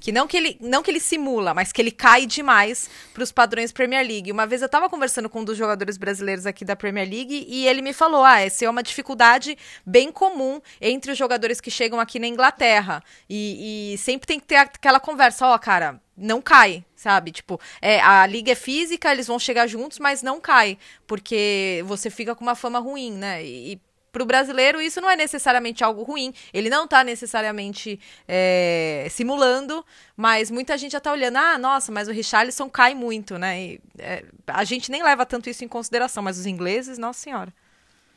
[0.00, 3.30] Que não que ele, não que ele simula, mas que ele cai demais para os
[3.30, 4.32] padrões Premier League.
[4.32, 7.66] Uma vez eu estava conversando com um dos jogadores brasileiros aqui da Premier League e
[7.68, 12.00] ele me falou: ah, essa é uma dificuldade bem comum entre os jogadores que chegam
[12.00, 13.02] aqui na Inglaterra.
[13.28, 17.32] E, e sempre tem que ter aquela conversa: ó, oh, cara, não cai, sabe?
[17.32, 22.10] Tipo, é, a liga é física, eles vão chegar juntos, mas não cai, porque você
[22.10, 23.44] fica com uma fama ruim, né?
[23.44, 23.80] E,
[24.12, 26.32] para o brasileiro isso não é necessariamente algo ruim.
[26.52, 29.84] Ele não está necessariamente é, simulando,
[30.16, 33.60] mas muita gente já está olhando, ah, nossa, mas o Richarlison cai muito, né?
[33.60, 37.52] E, é, a gente nem leva tanto isso em consideração, mas os ingleses, nossa senhora.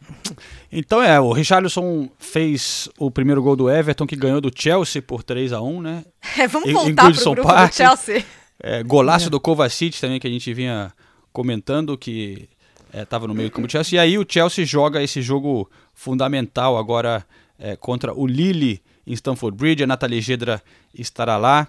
[0.76, 5.22] Então é, o Richarlison fez o primeiro gol do Everton, que ganhou do Chelsea por
[5.22, 6.06] 3 a 1 né?
[6.38, 7.72] É, vamos voltar para o grupo Park.
[7.72, 8.26] do Chelsea.
[8.66, 9.30] É, golaço é.
[9.30, 10.94] do Kovacic também, que a gente vinha
[11.34, 12.48] comentando, que
[12.94, 13.98] estava é, no meio do campo do Chelsea.
[13.98, 17.26] E aí o Chelsea joga esse jogo fundamental agora
[17.58, 19.84] é, contra o Lille em Stamford Bridge.
[19.84, 20.62] A Nathalie Gedra
[20.94, 21.68] estará lá.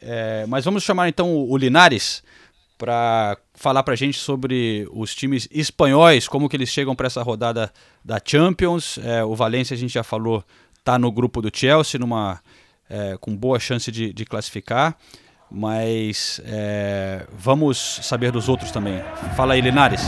[0.00, 2.22] É, mas vamos chamar então o, Linares
[2.76, 7.22] para falar para a gente sobre os times espanhóis, como que eles chegam para essa
[7.22, 7.72] rodada
[8.04, 8.98] da Champions.
[8.98, 10.44] É, o Valência, a gente já falou,
[10.76, 12.40] está no grupo do Chelsea, numa,
[12.90, 14.96] é, com boa chance de, de classificar.
[15.48, 19.00] Mas é, vamos saber dos outros também.
[19.36, 20.02] Fala aí, Linares.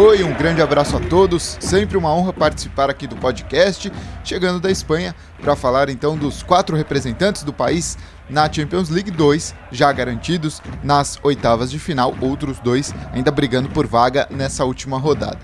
[0.00, 1.56] Oi, um grande abraço a todos.
[1.58, 6.76] Sempre uma honra participar aqui do podcast, chegando da Espanha para falar então dos quatro
[6.76, 7.98] representantes do país
[8.30, 13.88] na Champions League 2, já garantidos nas oitavas de final, outros dois ainda brigando por
[13.88, 15.40] vaga nessa última rodada.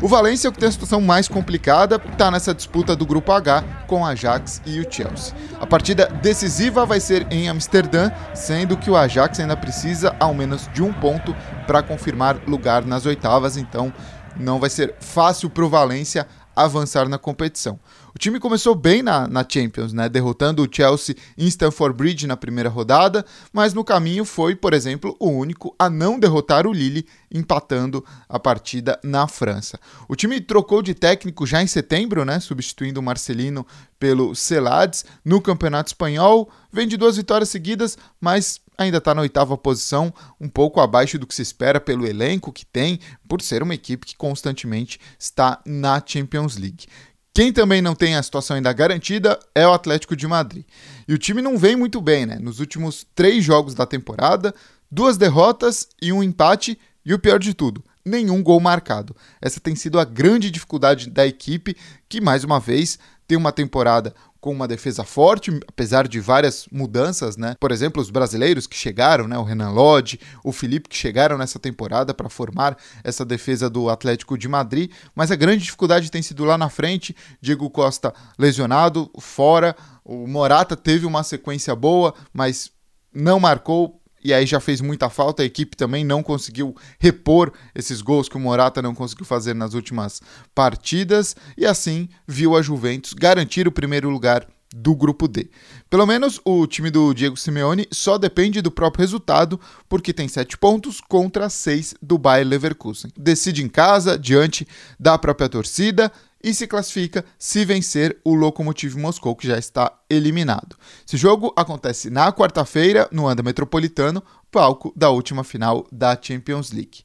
[0.00, 4.02] O Valência, que tem a situação mais complicada, está nessa disputa do grupo H com
[4.02, 5.34] o Ajax e o Chelsea.
[5.60, 10.68] A partida decisiva vai ser em Amsterdã, sendo que o Ajax ainda precisa ao menos
[10.72, 11.34] de um ponto
[11.66, 13.92] para confirmar lugar nas oitavas, então
[14.36, 17.78] não vai ser fácil para o Valência avançar na competição.
[18.14, 20.08] O time começou bem na, na Champions, né?
[20.08, 25.16] derrotando o Chelsea em Stamford Bridge na primeira rodada, mas no caminho foi, por exemplo,
[25.18, 29.80] o único a não derrotar o Lille, empatando a partida na França.
[30.08, 32.38] O time trocou de técnico já em setembro, né?
[32.38, 33.66] substituindo o Marcelino
[33.98, 35.04] pelo Celades.
[35.24, 40.48] No Campeonato Espanhol, vem de duas vitórias seguidas, mas ainda está na oitava posição, um
[40.48, 42.98] pouco abaixo do que se espera pelo elenco que tem,
[43.28, 46.86] por ser uma equipe que constantemente está na Champions League.
[47.34, 50.64] Quem também não tem a situação ainda garantida é o Atlético de Madrid.
[51.08, 52.38] E o time não vem muito bem, né?
[52.38, 54.54] Nos últimos três jogos da temporada,
[54.90, 59.16] duas derrotas e um empate, e o pior de tudo, nenhum gol marcado.
[59.40, 61.74] Essa tem sido a grande dificuldade da equipe,
[62.06, 67.36] que mais uma vez tem uma temporada com uma defesa forte, apesar de várias mudanças,
[67.36, 67.54] né?
[67.60, 69.38] Por exemplo, os brasileiros que chegaram, né?
[69.38, 74.36] O Renan Lodge, o Felipe que chegaram nessa temporada para formar essa defesa do Atlético
[74.36, 79.76] de Madrid, mas a grande dificuldade tem sido lá na frente, Diego Costa lesionado, fora,
[80.04, 82.72] o Morata teve uma sequência boa, mas
[83.14, 85.42] não marcou e aí já fez muita falta.
[85.42, 89.74] A equipe também não conseguiu repor esses gols que o Morata não conseguiu fazer nas
[89.74, 90.20] últimas
[90.54, 95.50] partidas e assim viu a Juventus garantir o primeiro lugar do grupo D.
[95.90, 100.56] Pelo menos o time do Diego Simeone só depende do próprio resultado, porque tem 7
[100.56, 103.12] pontos contra 6 do Bayer Leverkusen.
[103.16, 104.66] Decide em casa, diante
[104.98, 106.10] da própria torcida,
[106.42, 110.76] e se classifica se vencer o Lokomotiv Moscou, que já está eliminado.
[111.06, 117.02] Esse jogo acontece na quarta-feira no Anda Metropolitano, palco da última final da Champions League.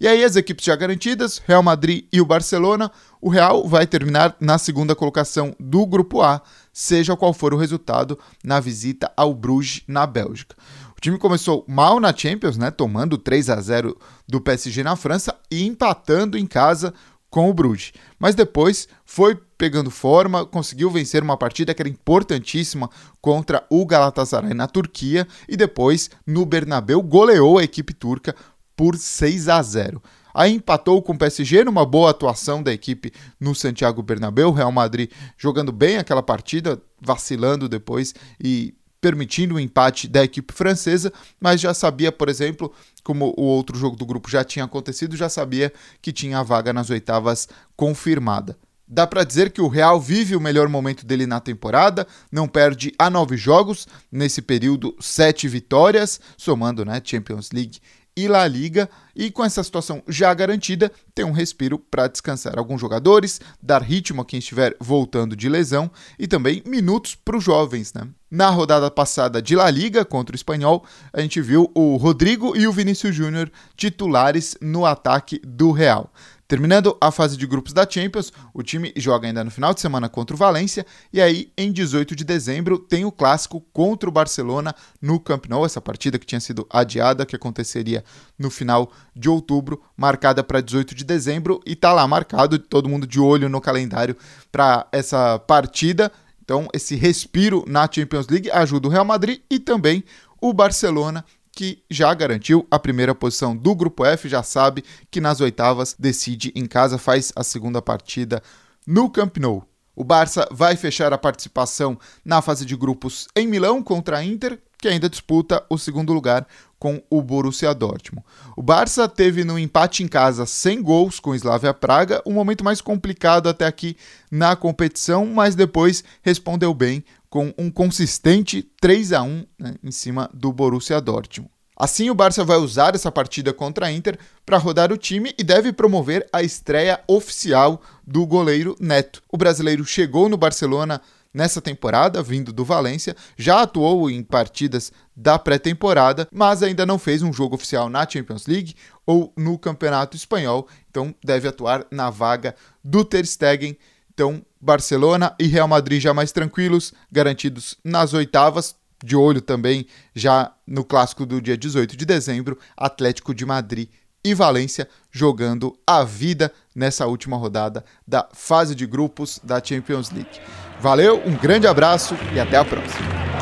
[0.00, 4.36] E aí, as equipes já garantidas, Real Madrid e o Barcelona, o Real vai terminar
[4.40, 6.42] na segunda colocação do Grupo A,
[6.72, 10.56] seja qual for o resultado na visita ao Bruges, na Bélgica.
[10.96, 13.96] O time começou mal na Champions, né, tomando 3 a 0
[14.28, 16.92] do PSG na França e empatando em casa
[17.34, 17.92] com o Bruges.
[18.16, 22.88] Mas depois foi pegando forma, conseguiu vencer uma partida que era importantíssima
[23.20, 28.36] contra o Galatasaray na Turquia e depois no Bernabeu goleou a equipe turca
[28.76, 30.00] por 6 a 0.
[30.32, 35.10] Aí empatou com o PSG numa boa atuação da equipe no Santiago Bernabéu, Real Madrid
[35.36, 41.74] jogando bem aquela partida, vacilando depois e permitindo o empate da equipe francesa, mas já
[41.74, 42.72] sabia, por exemplo,
[43.04, 46.72] como o outro jogo do grupo já tinha acontecido, já sabia que tinha a vaga
[46.72, 48.56] nas oitavas confirmada.
[48.86, 52.92] Dá para dizer que o Real vive o melhor momento dele na temporada, não perde
[52.98, 57.78] a nove jogos, nesse período sete vitórias, somando né, Champions League
[58.16, 62.80] e La Liga, e com essa situação já garantida, tem um respiro para descansar alguns
[62.80, 67.92] jogadores, dar ritmo a quem estiver voltando de lesão e também minutos para os jovens.
[67.92, 68.06] Né?
[68.30, 72.66] Na rodada passada de La Liga contra o Espanhol, a gente viu o Rodrigo e
[72.66, 76.12] o Vinícius Júnior titulares no ataque do Real.
[76.46, 80.10] Terminando a fase de grupos da Champions, o time joga ainda no final de semana
[80.10, 84.74] contra o Valência e aí em 18 de dezembro tem o clássico contra o Barcelona
[85.00, 88.04] no Camp Nou, essa partida que tinha sido adiada, que aconteceria
[88.38, 93.06] no final de outubro, marcada para 18 de dezembro e tá lá marcado, todo mundo
[93.06, 94.14] de olho no calendário
[94.52, 96.12] para essa partida.
[96.44, 100.04] Então, esse respiro na Champions League ajuda o Real Madrid e também
[100.38, 101.24] o Barcelona
[101.54, 106.52] que já garantiu a primeira posição do grupo F, já sabe que nas oitavas decide
[106.54, 108.42] em casa, faz a segunda partida
[108.86, 109.66] no Camp Nou.
[109.96, 114.60] O Barça vai fechar a participação na fase de grupos em Milão contra a Inter,
[114.76, 116.46] que ainda disputa o segundo lugar
[116.78, 118.26] com o Borussia Dortmund.
[118.56, 122.62] O Barça teve no empate em casa sem gols com o Slavia Praga, um momento
[122.62, 123.96] mais complicado até aqui
[124.30, 127.02] na competição, mas depois respondeu bem
[127.34, 131.50] com um consistente 3 a 1 né, em cima do Borussia Dortmund.
[131.76, 134.16] Assim, o Barça vai usar essa partida contra a Inter
[134.46, 139.20] para rodar o time e deve promover a estreia oficial do goleiro Neto.
[139.28, 141.00] O brasileiro chegou no Barcelona
[141.34, 147.20] nessa temporada, vindo do Valência, já atuou em partidas da pré-temporada, mas ainda não fez
[147.20, 152.54] um jogo oficial na Champions League ou no Campeonato Espanhol, então deve atuar na vaga
[152.84, 153.76] do Ter Stegen.
[154.12, 158.74] Então, Barcelona e Real Madrid já mais tranquilos, garantidos nas oitavas.
[159.04, 163.90] De olho também já no clássico do dia 18 de dezembro, Atlético de Madrid
[164.24, 170.40] e Valência jogando a vida nessa última rodada da fase de grupos da Champions League.
[170.80, 173.33] Valeu, um grande abraço e até a próxima.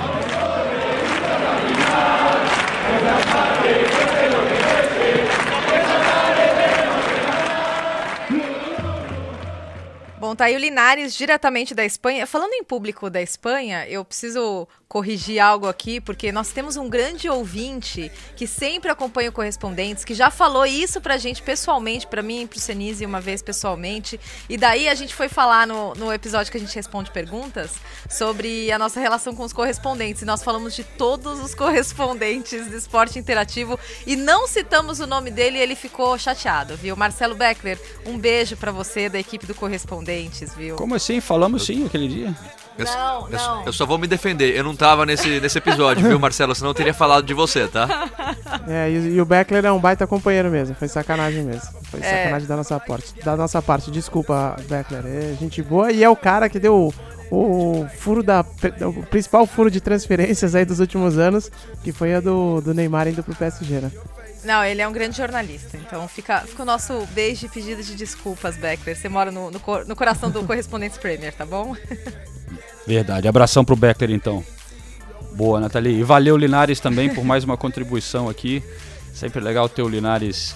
[10.33, 12.26] Bom, tá aí o Linares, diretamente da Espanha.
[12.26, 17.26] Falando em público da Espanha, eu preciso corrigir algo aqui, porque nós temos um grande
[17.26, 22.43] ouvinte que sempre acompanha o Correspondentes, que já falou isso pra gente pessoalmente, pra mim
[22.43, 24.20] e pro Senise uma vez pessoalmente.
[24.51, 27.70] E daí a gente foi falar no, no episódio que a gente responde perguntas
[28.07, 30.20] sobre a nossa relação com os correspondentes.
[30.20, 35.30] E nós falamos de todos os correspondentes do esporte interativo e não citamos o nome
[35.30, 36.95] dele e ele ficou chateado, viu?
[36.97, 40.76] Marcelo Beckler, um beijo para você da equipe do Correspondentes, viu?
[40.76, 41.18] Como assim?
[41.18, 42.36] Falamos sim aquele dia.
[42.79, 43.64] Eu, Não, eu- não.
[43.66, 44.57] eu só vou me defender.
[44.57, 46.55] Eu não tava nesse, nesse episódio, viu, Marcelo?
[46.55, 47.87] Senão eu teria falado de você, tá?
[48.68, 50.75] É, e, e o Beckler é um baita companheiro mesmo.
[50.75, 51.68] Foi sacanagem mesmo.
[51.85, 52.03] Foi É.
[52.25, 53.14] sacanagem da nossa parte.
[53.25, 53.91] Da nossa parte.
[53.91, 55.05] Desculpa, Beckler.
[55.07, 56.93] É gente boa e é o cara que deu
[57.31, 58.45] o, furo da.
[58.81, 61.51] O principal furo de transferências aí dos últimos anos,
[61.85, 63.91] que foi a do, do Neymar indo pro PSG, né?
[64.45, 65.77] Não, ele é um grande jornalista.
[65.77, 68.97] Então fica, fica o nosso beijo e pedido de desculpas, Beckler.
[68.97, 71.77] Você mora no, no, no coração do Correspondentes Premier, tá bom?
[72.87, 73.28] Verdade.
[73.28, 74.45] Abração pro Beckler, então.
[75.35, 76.01] Boa, Nathalie.
[76.01, 78.62] E valeu, Linares, também, por mais uma contribuição aqui.
[79.14, 80.55] Sempre legal ter o Linares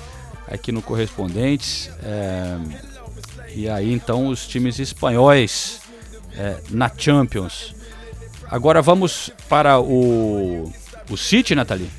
[0.51, 1.91] aqui no Correspondentes.
[2.03, 2.57] É,
[3.55, 5.81] E aí, então, os times espanhóis
[6.37, 7.74] é, na Champions.
[8.51, 10.70] Agora vamos para o,
[11.11, 11.91] o City, Nathalie.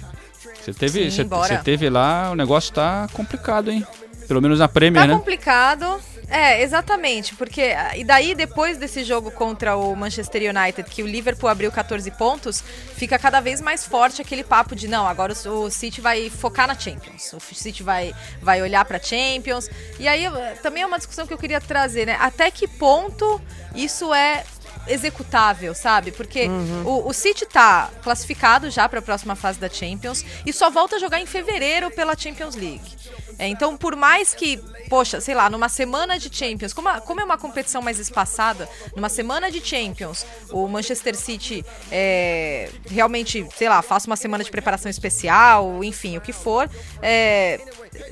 [0.61, 3.85] Você teve, Sim, você, você teve lá, o negócio tá complicado, hein?
[4.27, 5.17] Pelo menos na Premier, Tá né?
[5.17, 5.99] complicado.
[6.29, 11.07] É, exatamente, porque ah, e daí depois desse jogo contra o Manchester United, que o
[11.07, 12.61] Liverpool abriu 14 pontos,
[12.95, 16.77] fica cada vez mais forte aquele papo de não, agora o, City vai focar na
[16.77, 17.31] Champions.
[17.31, 19.69] O City vai vai olhar pra Champions.
[19.97, 22.17] E aí eh, também é uma discussão que eu queria trazer, né?
[22.19, 23.41] Até que ponto
[23.73, 24.43] isso é
[24.87, 26.11] executável, sabe?
[26.11, 26.47] Porque
[26.85, 30.95] o, o City tá classificado já para a próxima fase da Champions e só volta
[30.97, 32.95] a jogar em fevereiro pela Champions League.
[33.39, 34.57] É, então, por mais que,
[34.89, 38.67] poxa, sei lá, numa semana de Champions, como, a- como é uma competição mais espaçada,
[38.95, 44.49] numa semana de Champions, o Manchester City é, realmente, sei lá, faça uma semana de
[44.49, 46.69] preparação especial, enfim, o que for.
[47.01, 47.59] é,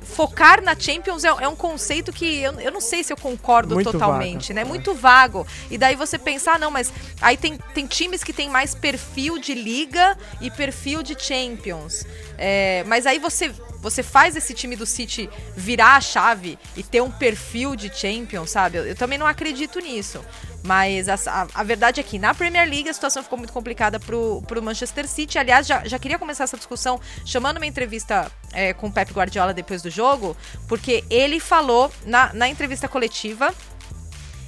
[0.04, 3.76] focar na Champions é, é um conceito que eu, eu não sei se eu concordo
[3.76, 4.54] Muito totalmente, vago.
[4.54, 4.64] né?
[4.64, 5.46] Muito vago.
[5.70, 9.54] E daí você pensar, não, mas aí tem, tem times que tem mais perfil de
[9.54, 12.06] liga e perfil de Champions.
[12.38, 17.02] É, mas aí você, você faz esse time do City virar a chave e ter
[17.02, 18.78] um perfil de Champions, sabe?
[18.78, 20.24] Eu, eu também não acredito nisso.
[20.66, 21.14] Mas a,
[21.44, 24.62] a- a verdade é que na Premier League a situação ficou muito complicada pro, pro
[24.64, 25.38] Manchester City.
[25.38, 29.54] Aliás, já, já queria começar essa discussão chamando uma entrevista é, com o Pep Guardiola
[29.54, 30.36] depois do jogo,
[30.68, 33.54] porque ele falou na, na entrevista coletiva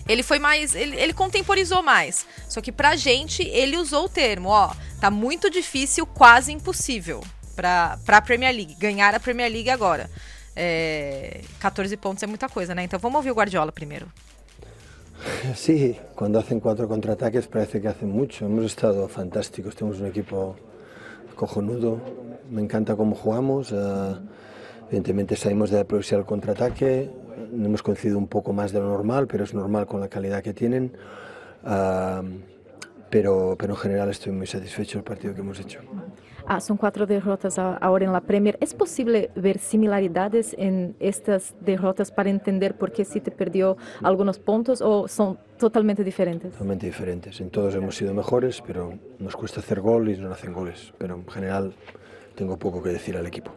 [0.07, 0.73] Ele foi mais.
[0.73, 2.25] Ele, ele contemporizou mais.
[2.49, 4.71] Só que pra gente, ele usou o termo, ó.
[4.99, 7.23] Tá muito difícil, quase impossível.
[7.55, 8.75] Pra, pra Premier League.
[8.75, 10.09] Ganhar a Premier League agora.
[10.55, 12.83] É, 14 pontos é muita coisa, né?
[12.83, 14.07] Então vamos ouvir o Guardiola primeiro.
[15.55, 18.45] Sí, cuando hacen cuatro contraataques parece que hacen mucho.
[18.45, 20.55] Hemos estado fantásticos, tenemos un equipo
[21.35, 21.99] cojonudo,
[22.49, 23.71] me encanta cómo jugamos.
[23.71, 24.17] Uh,
[24.87, 27.09] evidentemente salimos de progresión al contraataque,
[27.53, 30.53] hemos coincidido un poco más de lo normal, pero es normal con la calidad que
[30.53, 30.93] tienen.
[31.63, 32.23] Uh,
[33.09, 35.79] pero, pero en general estoy muy satisfecho del partido que hemos hecho.
[36.49, 38.57] Ah, son cuatro derrotas ahora en la Premier.
[38.61, 44.81] ¿Es posible ver similaridades en estas derrotas para entender por qué City perdió algunos puntos
[44.81, 46.53] o son totalmente diferentes?
[46.53, 47.41] Totalmente diferentes.
[47.41, 50.93] En todos hemos sido mejores, pero nos cuesta hacer gol y no hacen goles.
[50.97, 51.73] Pero en general
[52.35, 53.51] tengo poco que decir al equipo.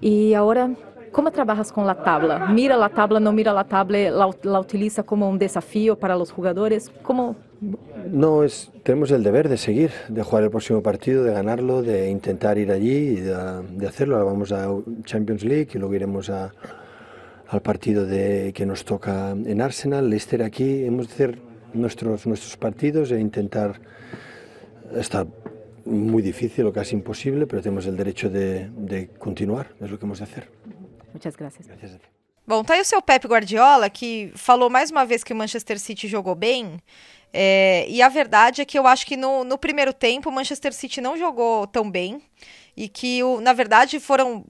[0.00, 0.70] Y ahora
[1.12, 2.48] ¿Cómo trabajas con la tabla?
[2.48, 6.90] ¿Mira la tabla, no mira la tabla, la, utiliza como un desafío para los jugadores?
[7.02, 7.36] ¿Cómo?
[8.10, 12.08] No, es, tenemos el deber de seguir, de jugar el próximo partido, de ganarlo, de
[12.08, 14.16] intentar ir allí y de, hacerlo.
[14.16, 14.68] Ahora vamos a
[15.04, 16.54] Champions League y luego iremos a,
[17.46, 20.84] al partido que nos toca en Arsenal, Leicester aquí.
[20.84, 21.38] Hemos de hacer
[21.74, 23.80] nuestros, nuestros partidos e intentar
[24.96, 25.26] estar
[25.84, 30.06] muy difícil o casi imposible, pero tenemos el derecho de, de continuar, es lo que
[30.06, 30.61] hemos de hacer.
[31.12, 31.66] Muchas gracias.
[31.66, 31.98] gracias
[32.46, 35.78] Bom, tá aí o seu Pep Guardiola, que falou mais uma vez que o Manchester
[35.78, 36.80] City jogou bem.
[37.32, 40.72] É, e a verdade é que eu acho que no, no primeiro tempo o Manchester
[40.72, 42.20] City não jogou tão bem
[42.76, 44.44] e que, o, na verdade, foram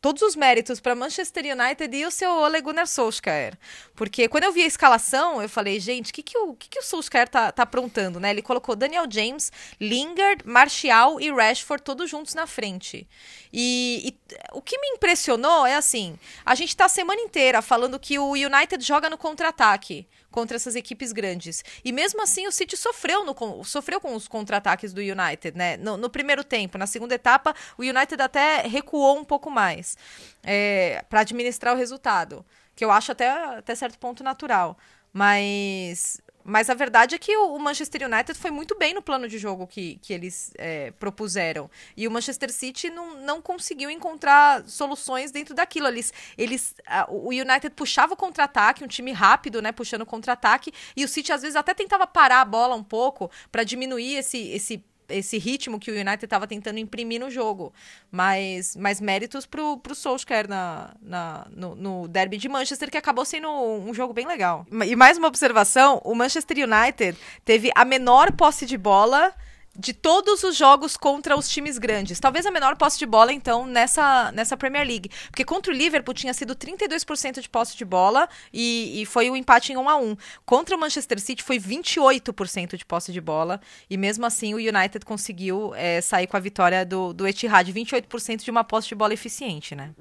[0.00, 3.56] todos os méritos para Manchester United e o seu Ole Gunnar Solskjaer.
[3.94, 6.82] Porque quando eu vi a escalação, eu falei, gente, que, que, o, que, que o
[6.82, 8.30] Solskjaer tá, tá aprontando, né?
[8.30, 13.06] Ele colocou Daniel James, Lingard, Martial e Rashford todos juntos na frente.
[13.52, 17.98] E, e o que me impressionou é assim, a gente tá a semana inteira falando
[17.98, 21.62] que o United joga no contra-ataque contra essas equipes grandes.
[21.84, 25.76] E mesmo assim, o City sofreu, no, sofreu com os contra-ataques do United, né?
[25.76, 26.78] No, no, primeiro tempo.
[26.78, 29.96] Na segunda etapa, o United até recuou um pouco mais
[30.42, 32.44] é, para administrar o resultado.
[32.74, 34.78] Que eu acho até, até certo ponto natural.
[35.12, 39.38] Mas mas a verdade é que o Manchester United foi muito bem no plano de
[39.38, 41.70] jogo que, que eles é, propuseram.
[41.96, 45.88] E o Manchester City não, não conseguiu encontrar soluções dentro daquilo.
[45.88, 49.72] Eles, eles, a, o United puxava o contra-ataque, um time rápido, né?
[49.72, 50.72] Puxando o contra-ataque.
[50.96, 54.38] E o City, às vezes, até tentava parar a bola um pouco para diminuir esse,
[54.50, 57.72] esse esse ritmo que o United estava tentando imprimir no jogo.
[58.10, 63.24] Mas, mas méritos pro, pro Solskjaer na, na, no, no derby de Manchester, que acabou
[63.24, 64.66] sendo um jogo bem legal.
[64.86, 69.32] E mais uma observação: o Manchester United teve a menor posse de bola
[69.78, 72.20] de todos os jogos contra os times grandes.
[72.20, 75.10] Talvez a menor posse de bola, então, nessa, nessa Premier League.
[75.28, 79.32] Porque contra o Liverpool tinha sido 32% de posse de bola e, e foi o
[79.32, 83.20] um empate em 1 a 1 Contra o Manchester City foi 28% de posse de
[83.20, 83.60] bola.
[83.88, 87.72] E mesmo assim o United conseguiu é, sair com a vitória do, do Etihad.
[87.72, 89.94] 28% de uma posse de bola eficiente, né?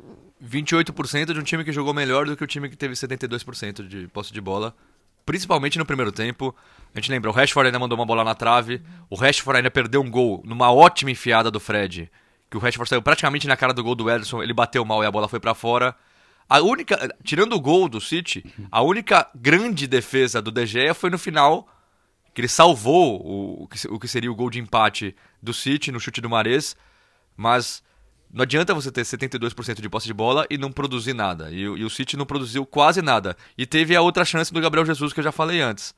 [0.44, 4.08] 28% de um time que jogou melhor do que o time que teve 72% de
[4.08, 4.76] posse de bola
[5.32, 6.54] principalmente no primeiro tempo.
[6.94, 10.02] A gente lembra, o Rashford ainda mandou uma bola na trave, o Rashford ainda perdeu
[10.02, 12.12] um gol numa ótima enfiada do Fred,
[12.50, 15.06] que o Rashford saiu praticamente na cara do gol do Ederson, ele bateu mal e
[15.06, 15.96] a bola foi para fora.
[16.50, 21.10] A única, tirando o gol do City, a única grande defesa do De Gea foi
[21.10, 21.66] no final,
[22.34, 26.20] que ele salvou o, o que seria o gol de empate do City no chute
[26.20, 26.76] do Mares,
[27.38, 27.82] mas
[28.34, 31.52] não adianta você ter 72% de posse de bola e não produzir nada.
[31.52, 33.36] E, e, o City não produziu quase nada.
[33.58, 35.94] E teve a outra chance do Gabriel Jesus que eu já falei antes.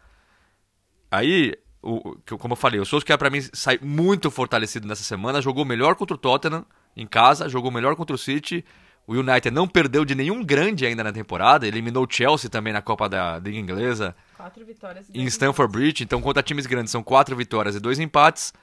[1.12, 5.42] Aí, o, como eu falei, o Solskjaer para mim sai muito fortalecido nessa semana.
[5.42, 6.66] Jogou melhor contra o Tottenham
[6.98, 8.66] em casa, jogou melhor contra o City.
[9.06, 11.68] O United não perdeu de nenhum grande ainda na temporada.
[11.68, 14.16] Eliminou o Chelsea também na Copa da Liga Inglesa.
[14.36, 15.08] Quatro vitórias.
[15.14, 16.04] Em Stamford Bridge.
[16.04, 18.54] Então, contra times grandes, são quatro vitórias e dois empates.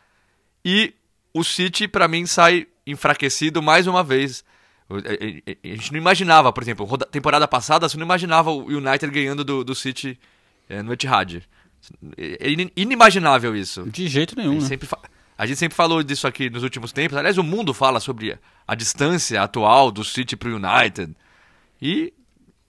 [0.65, 0.95] E
[1.33, 4.45] o City, para mim, sai enfraquecido mais uma vez.
[4.89, 9.63] A gente não imaginava, por exemplo, temporada passada, você não imaginava o United ganhando do,
[9.63, 10.19] do City
[10.69, 11.43] é, no Etihad.
[12.17, 13.85] É inimaginável isso.
[13.85, 14.59] De jeito nenhum.
[14.59, 14.89] A gente, né?
[15.39, 17.17] a gente sempre falou disso aqui nos últimos tempos.
[17.17, 21.15] Aliás, o mundo fala sobre a distância atual do City para o United.
[21.81, 22.13] E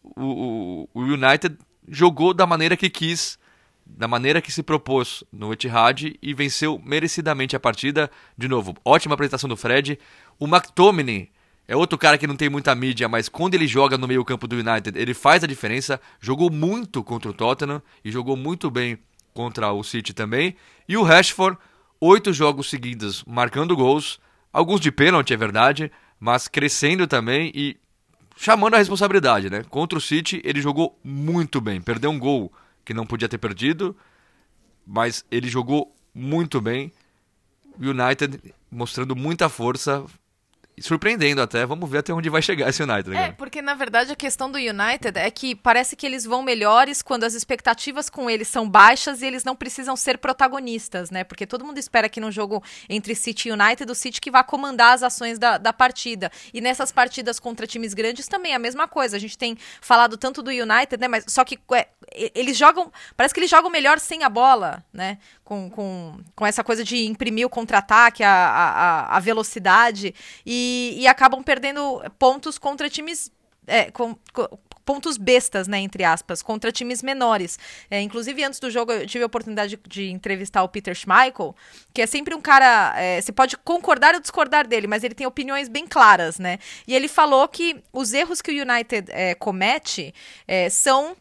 [0.03, 1.57] o, o, o United
[1.87, 3.37] jogou da maneira que quis
[3.97, 8.09] da maneira que se propôs no Etihad e venceu merecidamente a partida.
[8.37, 9.99] De novo, ótima apresentação do Fred.
[10.39, 11.29] O McTominay
[11.67, 14.55] é outro cara que não tem muita mídia, mas quando ele joga no meio-campo do
[14.55, 16.01] United, ele faz a diferença.
[16.19, 18.97] Jogou muito contra o Tottenham e jogou muito bem
[19.33, 20.55] contra o City também.
[20.87, 21.57] E o Rashford,
[21.99, 24.19] oito jogos seguidos marcando gols,
[24.51, 27.77] alguns de pênalti, é verdade, mas crescendo também e
[28.35, 29.63] chamando a responsabilidade, né?
[29.69, 32.51] Contra o City, ele jogou muito bem, perdeu um gol
[32.91, 33.95] que não podia ter perdido,
[34.85, 36.91] mas ele jogou muito bem.
[37.79, 40.05] United mostrando muita força,
[40.81, 41.65] surpreendendo até.
[41.65, 43.15] Vamos ver até onde vai chegar esse United.
[43.15, 47.01] É, porque na verdade a questão do United é que parece que eles vão melhores
[47.01, 51.23] quando as expectativas com eles são baixas e eles não precisam ser protagonistas, né?
[51.23, 54.43] Porque todo mundo espera que no jogo entre City e United, o City que vá
[54.43, 56.31] comandar as ações da, da partida.
[56.53, 59.17] E nessas partidas contra times grandes também é a mesma coisa.
[59.17, 61.07] A gente tem falado tanto do United, né?
[61.07, 61.87] Mas só que é,
[62.35, 62.91] eles jogam.
[63.15, 65.17] Parece que eles jogam melhor sem a bola, né?
[65.43, 70.13] Com, com, com essa coisa de imprimir o contra-ataque, a, a, a velocidade.
[70.45, 73.31] E e, acabam perdendo pontos contra times.
[73.67, 74.47] É, com, com,
[74.85, 77.57] pontos bestas, né, entre aspas, contra times menores.
[77.89, 81.55] É, inclusive, antes do jogo, eu tive a oportunidade de, de entrevistar o Peter Schmeichel,
[81.93, 82.93] que é sempre um cara.
[82.97, 86.59] É, você pode concordar ou discordar dele, mas ele tem opiniões bem claras, né?
[86.87, 90.13] E ele falou que os erros que o United é, comete
[90.47, 91.15] é, são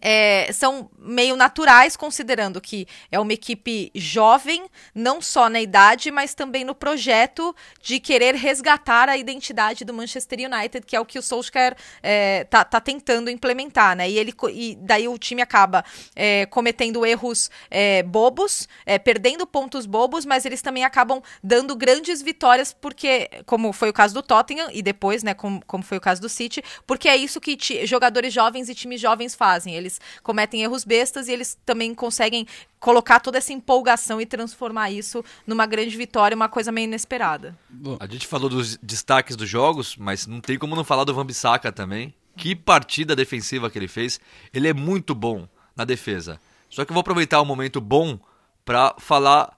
[0.00, 6.34] é, são meio naturais, considerando que é uma equipe jovem, não só na idade, mas
[6.34, 11.18] também no projeto de querer resgatar a identidade do Manchester United, que é o que
[11.18, 14.08] o Solskjaer é, tá, tá, tentando implementar, né?
[14.08, 15.84] E, ele, e daí o time acaba
[16.14, 22.20] é, cometendo erros é, bobos, é, perdendo pontos bobos, mas eles também acabam dando grandes
[22.20, 26.00] vitórias, porque, como foi o caso do Tottenham, e depois, né, como, como foi o
[26.00, 29.74] caso do City, porque é isso que jogadores jovens e times jovens fazem.
[29.74, 32.46] Eles eles cometem erros bestas e eles também conseguem
[32.78, 37.56] colocar toda essa empolgação e transformar isso numa grande vitória, uma coisa meio inesperada.
[37.98, 41.24] A gente falou dos destaques dos jogos, mas não tem como não falar do Van
[41.24, 42.14] Bissaka também.
[42.36, 44.20] Que partida defensiva que ele fez.
[44.52, 46.38] Ele é muito bom na defesa.
[46.68, 48.18] Só que eu vou aproveitar o um momento bom
[48.64, 49.56] para falar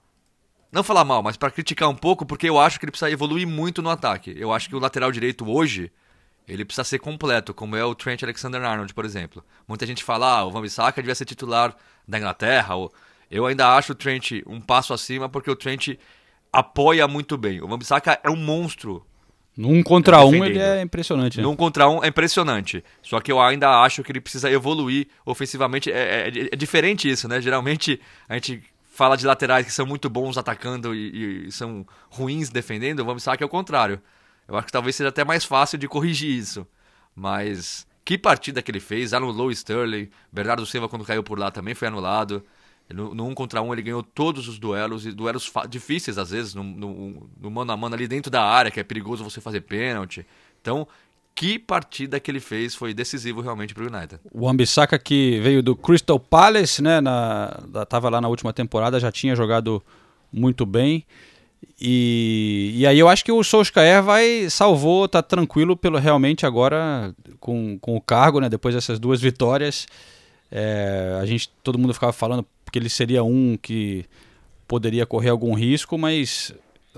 [0.71, 3.47] não falar mal, mas para criticar um pouco, porque eu acho que ele precisa evoluir
[3.47, 4.35] muito no ataque.
[4.37, 5.91] Eu acho que o lateral direito hoje
[6.49, 9.43] ele precisa ser completo, como é o Trent Alexander-Arnold, por exemplo.
[9.67, 11.75] Muita gente fala, ah, o Van Bissaka devia ser titular
[12.07, 12.91] da Inglaterra, ou...
[13.29, 15.97] eu ainda acho o Trent um passo acima porque o Trent
[16.51, 17.61] apoia muito bem.
[17.61, 19.05] O Van Bissaka é um monstro.
[19.55, 21.37] Num contra um ele é impressionante.
[21.37, 21.43] Né?
[21.43, 22.83] Num contra um é impressionante.
[23.01, 25.91] Só que eu ainda acho que ele precisa evoluir ofensivamente.
[25.91, 27.41] É, é, é diferente isso, né?
[27.41, 32.49] Geralmente a gente fala de laterais que são muito bons atacando e, e são ruins
[32.49, 33.01] defendendo.
[33.01, 34.01] O Van Bissaka é o contrário.
[34.49, 36.65] Eu acho que talvez seja até mais fácil de corrigir isso.
[37.15, 40.09] Mas que partida que ele fez, anulou Sterling.
[40.31, 42.43] Bernardo Silva, quando caiu por lá, também foi anulado.
[42.91, 46.55] No, no um contra um, ele ganhou todos os duelos, e duelos difíceis às vezes,
[46.55, 49.61] no, no, no, mano a mano ali dentro da área, que é perigoso você fazer
[49.61, 50.25] pênalti.
[50.59, 50.87] Então,
[51.35, 54.19] que partida que ele fez foi decisivo realmente para o United.
[54.33, 56.99] O Ambissaca que veio do Crystal Palace, né?
[57.87, 59.83] Tava lá na última temporada, já tinha jogado
[60.33, 61.05] muito bem.
[61.81, 67.13] E, e aí eu acho que o Solskjaer vai salvou, tá tranquilo pelo realmente agora
[67.39, 68.49] com, com o cargo, né?
[68.49, 69.87] Depois dessas duas vitórias,
[70.51, 74.05] é, a gente todo mundo ficava falando que ele seria um que
[74.67, 76.53] poderia correr algum risco, mas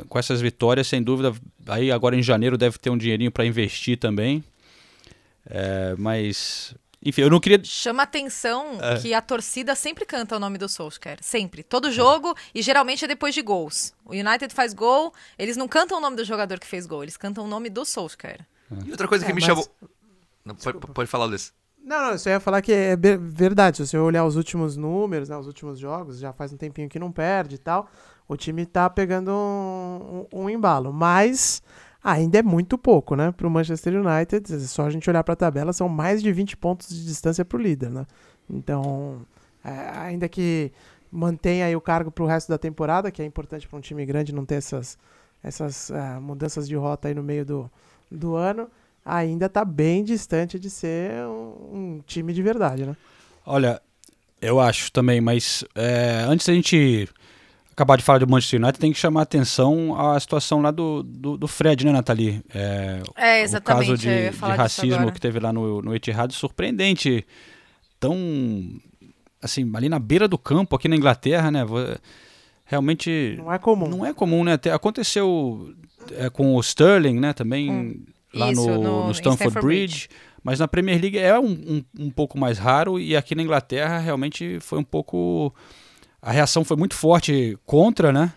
[0.09, 1.33] com essas vitórias, sem dúvida,
[1.67, 4.43] aí agora em janeiro deve ter um dinheirinho para investir também.
[5.49, 7.59] É, mas enfim, eu não queria.
[7.63, 8.99] Chama atenção é.
[8.99, 11.17] que a torcida sempre canta o nome do Solskjaer.
[11.21, 11.63] Sempre.
[11.63, 13.93] Todo jogo, e geralmente é depois de gols.
[14.05, 17.17] O United faz gol, eles não cantam o nome do jogador que fez gol, eles
[17.17, 18.45] cantam o nome do Solskjaer.
[18.85, 19.47] E outra coisa que é, me mas...
[19.47, 19.67] chamou.
[20.45, 21.53] Não, pode, pode falar, Luiz.
[21.83, 23.77] Não, não, eu só ia falar que é verdade.
[23.77, 26.99] Se você olhar os últimos números, né, os últimos jogos, já faz um tempinho que
[26.99, 27.89] não perde e tal,
[28.27, 30.93] o time tá pegando um, um, um embalo.
[30.93, 31.61] Mas
[32.03, 33.31] ainda é muito pouco, né?
[33.31, 36.31] Para o Manchester United, é só a gente olhar para a tabela, são mais de
[36.31, 38.05] 20 pontos de distância para o líder, né?
[38.49, 39.21] Então,
[39.63, 40.71] é, ainda que
[41.11, 44.05] mantenha aí o cargo para o resto da temporada, que é importante para um time
[44.05, 44.97] grande não ter essas,
[45.43, 47.71] essas uh, mudanças de rota aí no meio do,
[48.09, 48.69] do ano,
[49.05, 52.95] ainda está bem distante de ser um, um, time de verdade, né?
[53.45, 53.81] Olha,
[54.41, 57.09] eu acho também, mas é, antes da gente
[57.71, 61.37] acabar de falar do Manchester United, tem que chamar atenção à situação lá do, do,
[61.37, 62.43] do Fred, né, Nathalie?
[62.53, 63.85] É, é exatamente.
[63.85, 67.25] O caso de, de racismo que teve lá no, no Etihad, surpreendente.
[67.99, 68.17] Tão,
[69.41, 71.63] assim, ali na beira do campo, aqui na Inglaterra, né?
[72.65, 73.35] Realmente...
[73.37, 73.87] Não é comum.
[73.87, 74.57] Não é comum, né?
[74.73, 75.73] Aconteceu
[76.13, 77.71] é, com o Sterling, né, também...
[77.71, 78.05] Hum.
[78.33, 80.07] Lá Isso, no, no, no Stamford, Stamford Bridge.
[80.07, 80.09] Bridge.
[80.43, 83.99] Mas na Premier League é um, um, um pouco mais raro e aqui na Inglaterra
[83.99, 85.53] realmente foi um pouco
[86.21, 88.31] a reação foi muito forte contra, né?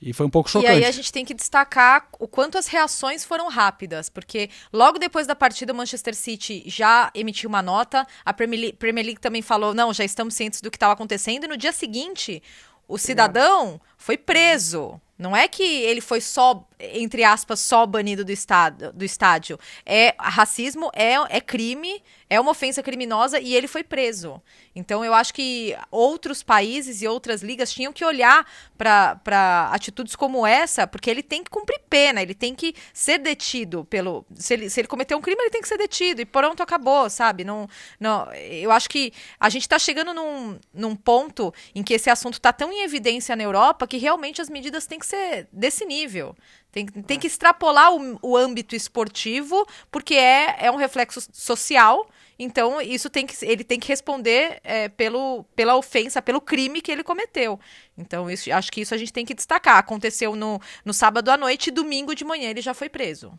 [0.00, 0.72] E foi um pouco chocante.
[0.72, 4.98] E aí a gente tem que destacar o quanto as reações foram rápidas, porque logo
[4.98, 9.20] depois da partida o Manchester City já emitiu uma nota, a Premier League, Premier League
[9.20, 12.42] também falou, não, já estamos cientes do que estava acontecendo, e no dia seguinte
[12.88, 15.00] o cidadão foi preso.
[15.16, 19.58] Não é que ele foi só entre aspas, só banido do, estado, do estádio.
[19.86, 24.42] É racismo, é, é crime, é uma ofensa criminosa e ele foi preso.
[24.74, 30.46] Então eu acho que outros países e outras ligas tinham que olhar para atitudes como
[30.46, 34.24] essa, porque ele tem que cumprir pena, ele tem que ser detido pelo.
[34.34, 36.22] Se ele, se ele cometeu um crime, ele tem que ser detido.
[36.22, 37.44] E pronto, acabou, sabe?
[37.44, 37.68] Não,
[38.00, 42.34] não, eu acho que a gente está chegando num, num ponto em que esse assunto
[42.34, 46.34] está tão em evidência na Europa que realmente as medidas têm que ser desse nível.
[46.72, 52.08] Tem, tem que extrapolar o, o âmbito esportivo, porque é, é um reflexo social
[52.38, 56.90] então, isso tem que, ele tem que responder é, pelo, pela ofensa, pelo crime que
[56.90, 57.58] ele cometeu.
[57.96, 59.78] Então, isso, acho que isso a gente tem que destacar.
[59.78, 63.32] Aconteceu no, no sábado à noite e domingo de manhã ele já foi preso.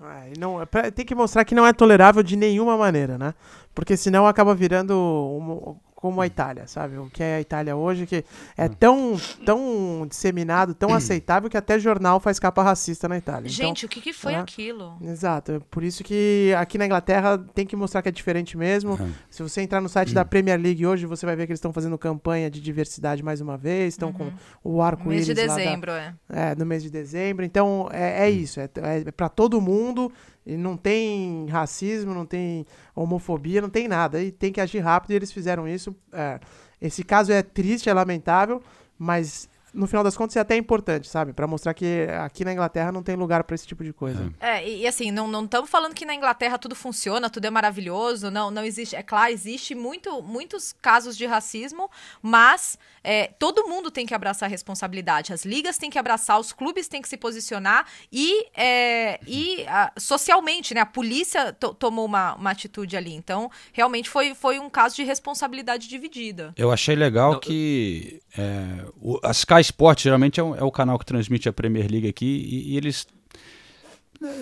[0.00, 3.32] É, não, é tem que mostrar que não é tolerável de nenhuma maneira, né?
[3.72, 6.98] Porque senão acaba virando um, como a Itália, sabe?
[6.98, 8.24] O que é a Itália hoje, que
[8.58, 8.68] é hum.
[8.70, 13.46] tão, tão disseminado, tão aceitável que até jornal faz capa racista na Itália.
[13.46, 14.98] Então, Gente, então, o que, que foi é, aquilo?
[15.00, 15.52] Exato.
[15.52, 18.94] É por isso que aqui na Inglaterra tem que mostrar que é diferente mesmo.
[19.00, 19.12] Uhum.
[19.30, 21.72] Se você entrar no site da Premier League hoje, você vai ver que eles estão
[21.72, 24.32] fazendo campanha de diversidade mais uma vez, estão uhum.
[24.62, 25.28] com o arco-íris.
[25.28, 26.14] No mês de dezembro, da, é.
[26.50, 27.44] É, no mês de dezembro.
[27.44, 28.58] Então, é, é isso.
[28.58, 30.10] É, é para todo mundo.
[30.44, 34.22] E não tem racismo, não tem homofobia, não tem nada.
[34.22, 35.94] E tem que agir rápido e eles fizeram isso.
[36.12, 36.40] É,
[36.80, 38.62] esse caso é triste, é lamentável,
[38.98, 41.32] mas no final das contas é até importante, sabe?
[41.32, 44.32] Para mostrar que aqui na Inglaterra não tem lugar para esse tipo de coisa.
[44.40, 48.30] É, e, e assim, não estamos falando que na Inglaterra tudo funciona, tudo é maravilhoso,
[48.30, 48.94] não, não existe.
[48.94, 54.48] É claro, existe muito, muitos casos de racismo, mas é, todo mundo tem que abraçar
[54.48, 55.32] a responsabilidade.
[55.32, 59.92] As ligas têm que abraçar, os clubes têm que se posicionar e, é, e a,
[59.96, 60.82] socialmente, né?
[60.82, 63.14] A polícia tomou uma, uma atitude ali.
[63.14, 66.52] Então, realmente foi, foi um caso de responsabilidade dividida.
[66.56, 70.70] Eu achei legal não, que é, o, a Sky Sport geralmente é o, é o,
[70.70, 73.06] canal que transmite a Premier League aqui e, e, eles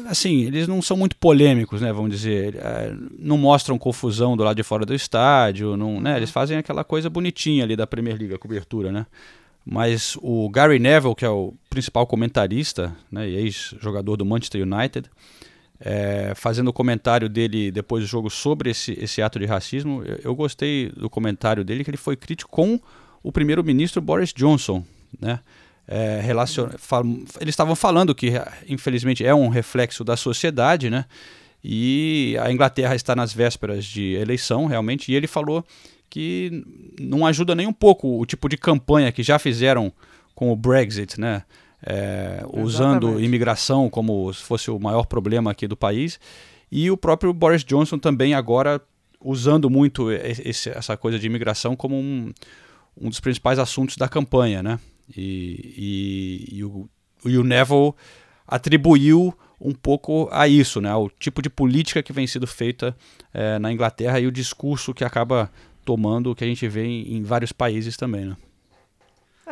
[0.07, 4.57] assim eles não são muito polêmicos né vamos dizer é, não mostram confusão do lado
[4.57, 8.35] de fora do estádio não né eles fazem aquela coisa bonitinha ali da Premier League
[8.35, 9.07] a cobertura né.
[9.65, 15.11] Mas o Gary Neville que é o principal comentarista né ex-jogador do Manchester United
[15.79, 20.19] é, fazendo o comentário dele depois do jogo sobre esse, esse ato de racismo eu,
[20.25, 22.79] eu gostei do comentário dele que ele foi crítico com
[23.23, 24.85] o primeiro-ministro Boris Johnson,
[25.19, 25.41] né?
[25.89, 26.69] É, relacion...
[27.41, 28.33] Eles estavam falando que,
[28.69, 31.07] infelizmente, é um reflexo da sociedade, né?
[31.63, 35.65] E a Inglaterra está nas vésperas de eleição, realmente, e ele falou
[36.09, 36.65] que
[36.99, 39.93] não ajuda nem um pouco o tipo de campanha que já fizeram
[40.35, 41.43] com o Brexit, né?
[41.83, 46.21] É, usando imigração como se fosse o maior problema aqui do país.
[46.71, 48.81] E o próprio Boris Johnson também agora
[49.21, 52.33] usando muito esse, essa coisa de imigração como um,
[53.01, 54.79] um dos principais assuntos da campanha, né?
[55.17, 56.89] E, e, e, o,
[57.25, 57.95] e o Neville
[58.47, 60.95] atribuiu um pouco a isso, né?
[60.95, 62.97] O tipo de política que vem sendo feita
[63.33, 65.51] é, na Inglaterra e o discurso que acaba
[65.85, 68.37] tomando, que a gente vê em, em vários países também, né?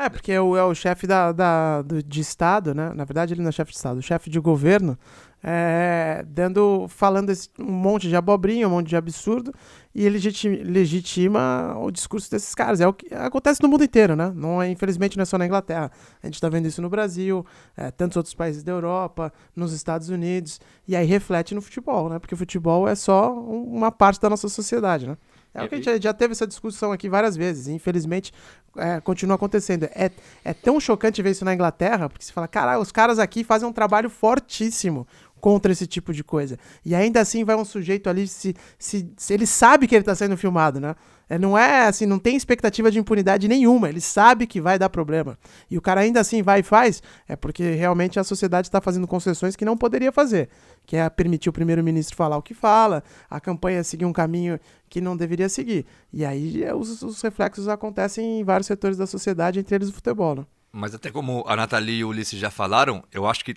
[0.01, 2.93] É, porque é o, é o chefe da, da, do, de Estado, né?
[2.95, 4.97] Na verdade, ele não é chefe de Estado, o chefe de governo
[5.43, 9.53] é, dando, falando esse, um monte de abobrinha, um monte de absurdo,
[9.93, 10.21] e ele
[10.65, 12.81] legitima, o discurso desses caras.
[12.81, 14.33] É o que acontece no mundo inteiro, né?
[14.37, 15.91] Não é, infelizmente não é só na Inglaterra.
[16.23, 17.45] A gente está vendo isso no Brasil,
[17.77, 22.21] é, tantos outros países da Europa, nos Estados Unidos, e aí reflete no futebol, né?
[22.21, 25.17] Porque o futebol é só uma parte da nossa sociedade, né?
[25.55, 27.67] É o que a gente já teve essa discussão aqui várias vezes.
[27.67, 28.33] E infelizmente,
[28.77, 29.85] é, continua acontecendo.
[29.85, 30.11] É,
[30.45, 33.69] é tão chocante ver isso na Inglaterra, porque você fala, caralho, os caras aqui fazem
[33.69, 35.07] um trabalho fortíssimo
[35.41, 36.59] contra esse tipo de coisa.
[36.85, 40.15] E ainda assim vai um sujeito ali, se, se, se ele sabe que ele está
[40.15, 40.95] sendo filmado, né?
[41.29, 44.89] É, não é assim, não tem expectativa de impunidade nenhuma, ele sabe que vai dar
[44.89, 45.39] problema.
[45.71, 49.07] E o cara ainda assim vai e faz, é porque realmente a sociedade está fazendo
[49.07, 50.49] concessões que não poderia fazer,
[50.87, 54.59] que é permitir o primeiro-ministro falar o que fala, a campanha seguir um caminho
[54.89, 55.85] que não deveria seguir.
[56.13, 59.93] E aí é, os, os reflexos acontecem em vários setores da sociedade, entre eles o
[59.93, 60.35] futebol.
[60.35, 60.47] Né?
[60.73, 63.55] Mas até como a Nathalie e o Ulisses já falaram, eu acho que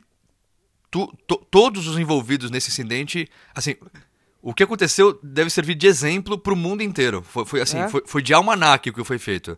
[0.89, 3.75] tu, to, todos os envolvidos nesse incidente, assim,
[4.41, 7.21] o que aconteceu deve servir de exemplo para o mundo inteiro.
[7.21, 7.87] Foi, foi assim, é?
[7.87, 9.57] foi, foi, de almanac o que foi feito.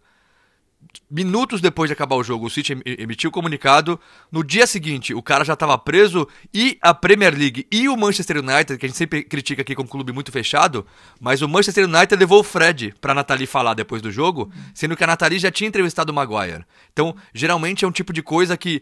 [1.10, 3.98] Minutos depois de acabar o jogo, o City emitiu o comunicado.
[4.30, 8.40] No dia seguinte, o cara já estava preso e a Premier League e o Manchester
[8.40, 10.86] United, que a gente sempre critica aqui como um clube muito fechado,
[11.22, 15.04] mas o Manchester United levou o Fred para Nathalie falar depois do jogo, sendo que
[15.04, 16.66] a Nathalie já tinha entrevistado o Maguire.
[16.92, 18.82] Então, geralmente é um tipo de coisa que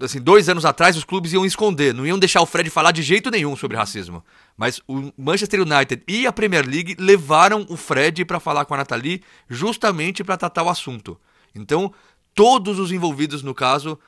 [0.00, 3.02] assim, dois anos atrás os clubes iam esconder, não iam deixar o Fred falar de
[3.02, 4.24] jeito nenhum sobre racismo.
[4.56, 8.78] Mas o Manchester United e a Premier League levaram o Fred para falar com a
[8.78, 11.18] Nathalie justamente para tratar o assunto.
[11.54, 11.92] Então,
[12.34, 13.98] todos os envolvidos no caso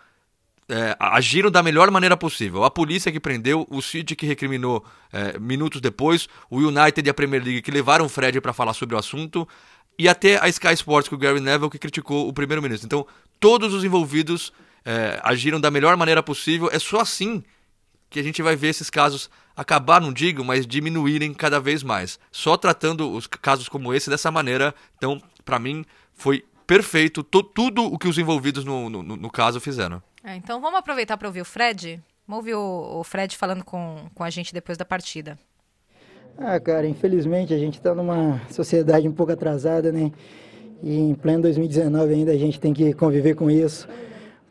[0.69, 2.65] é, agiram da melhor maneira possível.
[2.65, 7.15] A polícia que prendeu, o City que recriminou é, minutos depois, o United e a
[7.15, 9.47] Premier League que levaram o Fred para falar sobre o assunto,
[9.99, 12.87] e até a Sky Sports com o Gary Neville que criticou o primeiro-ministro.
[12.87, 13.07] Então,
[13.39, 14.53] todos os envolvidos
[14.85, 16.69] é, agiram da melhor maneira possível.
[16.73, 17.43] É só assim
[18.09, 22.19] que a gente vai ver esses casos acabar, não digo, mas diminuírem cada vez mais.
[22.31, 27.99] Só tratando os casos como esse dessa maneira, então, para mim, foi perfeito tudo o
[27.99, 30.03] que os envolvidos no, no, no caso fizeram.
[30.25, 32.01] É, então vamos aproveitar para ouvir o Fred?
[32.27, 35.39] Vamos ouvir o, o, Fred falando com, com a gente depois da partida.
[36.39, 40.13] Ah, cara, infelizmente a gente está numa sociedade um pouco atrasada, né?
[40.83, 43.89] E em pleno 2019 ainda a gente tem que conviver com isso.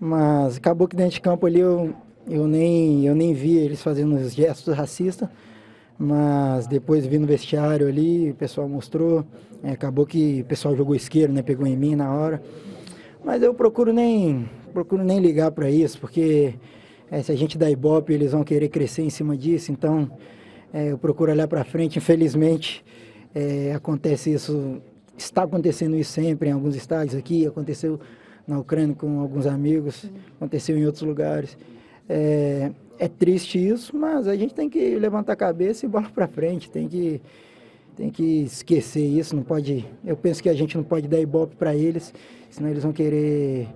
[0.04, 1.94] Mas acabou que dentro de campo ali eu,
[2.28, 5.30] eu, nem, eu nem vi eles fazendo os gestos racistas.
[5.96, 9.24] Mas depois vi no vestiário ali, o pessoal mostrou.
[9.62, 11.44] É, acabou que o pessoal jogou isqueiro, né?
[11.44, 12.42] Pegou em mim na hora.
[13.24, 16.56] Mas eu procuro nem, procuro nem ligar para isso, porque
[17.12, 19.72] é, se a gente dá ibope, eles vão querer crescer em cima disso.
[19.72, 20.10] Então,
[20.74, 22.00] é, eu procuro olhar para frente.
[22.00, 22.84] Infelizmente,
[23.36, 24.82] é, acontece isso,
[25.16, 28.00] está acontecendo isso sempre em alguns estádios aqui, aconteceu
[28.48, 31.58] na Ucrânia com alguns amigos, aconteceu em outros lugares.
[32.10, 36.28] É, é triste isso, mas a gente tem que levantar a cabeça e bola para
[36.28, 37.22] frente, tem que
[37.96, 39.86] tem que esquecer isso, não pode.
[40.04, 42.14] Eu penso que a gente não pode dar ibope para eles,
[42.50, 43.68] senão eles vão querer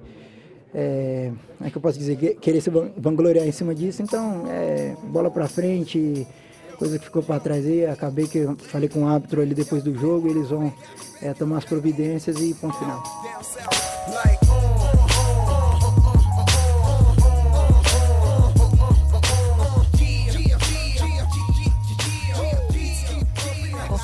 [0.76, 4.02] é, é que eu posso dizer, querer se vangloriar em cima disso.
[4.02, 6.28] Então, é, bola para frente,
[6.78, 7.86] coisa que ficou para trás aí.
[7.86, 10.74] Acabei que eu falei com o árbitro ali depois do jogo, eles vão
[11.22, 13.02] é, tomar as providências e ponto final.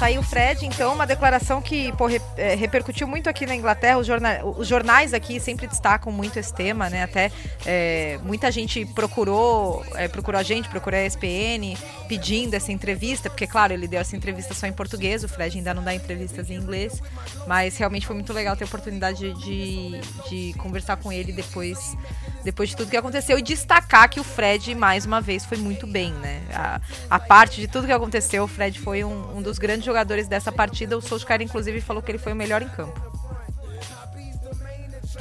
[0.02, 3.99] Saiu o Fred, então, uma declaração que pô, é, repercutiu muito aqui na Inglaterra.
[3.99, 7.04] Os, jorna os, jornais aqui sempre destacam muito esse tema, né?
[7.04, 7.32] Até
[7.68, 11.78] é, muita gente procurou, é, procurou a gente, procurou a ESPN
[12.08, 15.72] pedindo essa entrevista, porque, claro, ele deu essa entrevista só em português, o Fred ainda
[15.72, 16.99] não dá entrevistas em inglês,
[17.45, 21.95] mas realmente foi muito legal ter a oportunidade de, de conversar com ele depois,
[22.43, 25.86] depois de tudo que aconteceu e destacar que o Fred, mais uma vez, foi muito
[25.86, 26.41] bem, né?
[26.56, 30.28] A, a parte de tudo que aconteceu, o Fred foi um, um dos grandes jogadores
[30.28, 30.98] dessa partida.
[30.98, 33.00] O Solskjaer, inclusive, falou que ele foi o melhor em campo.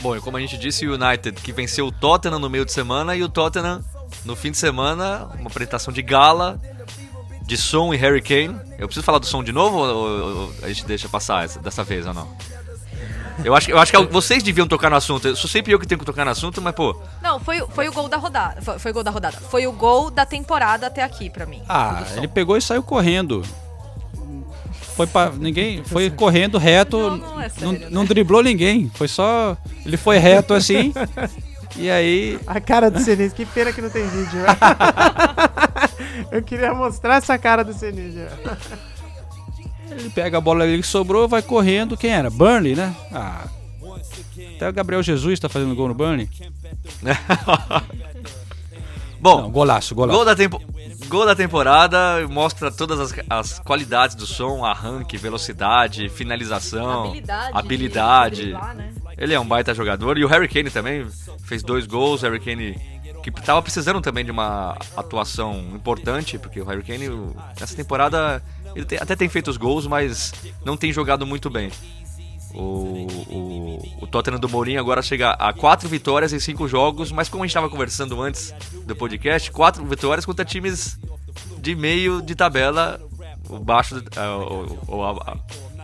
[0.01, 2.73] Bom, e como a gente disse, o United que venceu o Tottenham no meio de
[2.73, 3.85] semana e o Tottenham
[4.25, 6.59] no fim de semana, uma apresentação de gala
[7.43, 8.59] de Son e Harry Kane.
[8.79, 11.85] Eu preciso falar do Son de novo ou, ou a gente deixa passar essa, dessa
[11.85, 12.29] vez ou não?
[13.45, 15.27] Eu acho, eu acho que vocês deviam tocar no assunto.
[15.27, 16.97] Eu sou sempre eu que tenho que tocar no assunto, mas pô.
[17.23, 18.61] Não, foi, foi o gol da rodada.
[18.63, 19.37] Foi, foi o gol da rodada.
[19.37, 21.63] Foi o gol da temporada até aqui para mim.
[21.69, 23.43] Ah, ele pegou e saiu correndo
[25.01, 27.87] foi para ninguém, foi correndo reto, não, não, é sério, não, né?
[27.91, 30.93] não, driblou ninguém, foi só ele foi reto assim.
[31.77, 34.41] e aí a cara do Sinistro, que pena que não tem vídeo.
[36.31, 38.27] Eu queria mostrar essa cara do Sinistro.
[39.91, 41.97] Ele pega a bola ali que sobrou, vai correndo.
[41.97, 42.29] Quem era?
[42.29, 42.95] Burnley, né?
[43.13, 43.47] Ah.
[44.57, 46.29] Até o Gabriel Jesus está fazendo gol no Burnley.
[49.19, 50.17] Bom, Não, golaço, golaço.
[50.17, 50.63] Gol da, tempo,
[51.11, 57.59] Gol da temporada mostra todas as, as qualidades do som, arranque, velocidade, finalização, habilidade.
[57.59, 58.43] habilidade.
[58.43, 58.95] Driblar, né?
[59.19, 60.17] Ele é um baita jogador.
[60.19, 61.05] E o Harry Kane também
[61.43, 62.23] fez dois gols.
[62.23, 62.79] Harry Kane
[63.25, 67.09] que estava precisando também de uma atuação importante, porque o Harry Kane,
[67.59, 68.41] nessa temporada,
[68.75, 70.33] ele tem, até tem feito os gols, mas
[70.65, 71.71] não tem jogado muito bem.
[72.55, 77.29] O, o, o, Tottenham do Mourinho agora chega a quatro vitórias em cinco jogos, mas
[77.29, 78.53] como a gente estava conversando antes
[78.85, 80.99] do podcast, quatro vitórias contra times
[81.59, 83.01] de meio de tabela,
[83.49, 85.33] o baixo, a, a,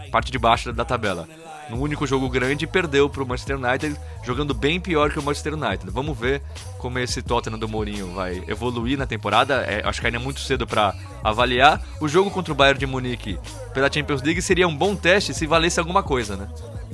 [0.06, 1.28] a parte de baixo da tabela
[1.68, 5.54] no único jogo grande perdeu para o Manchester United, jogando bem pior que o Manchester
[5.54, 5.90] United.
[5.90, 6.42] Vamos ver
[6.78, 9.62] como esse Tottenham do Mourinho vai evoluir na temporada.
[9.62, 11.82] É, acho que ainda é muito cedo para avaliar.
[12.00, 13.38] O jogo contra o Bayern de Munique
[13.74, 16.48] pela Champions League seria um bom teste se valesse alguma coisa, né?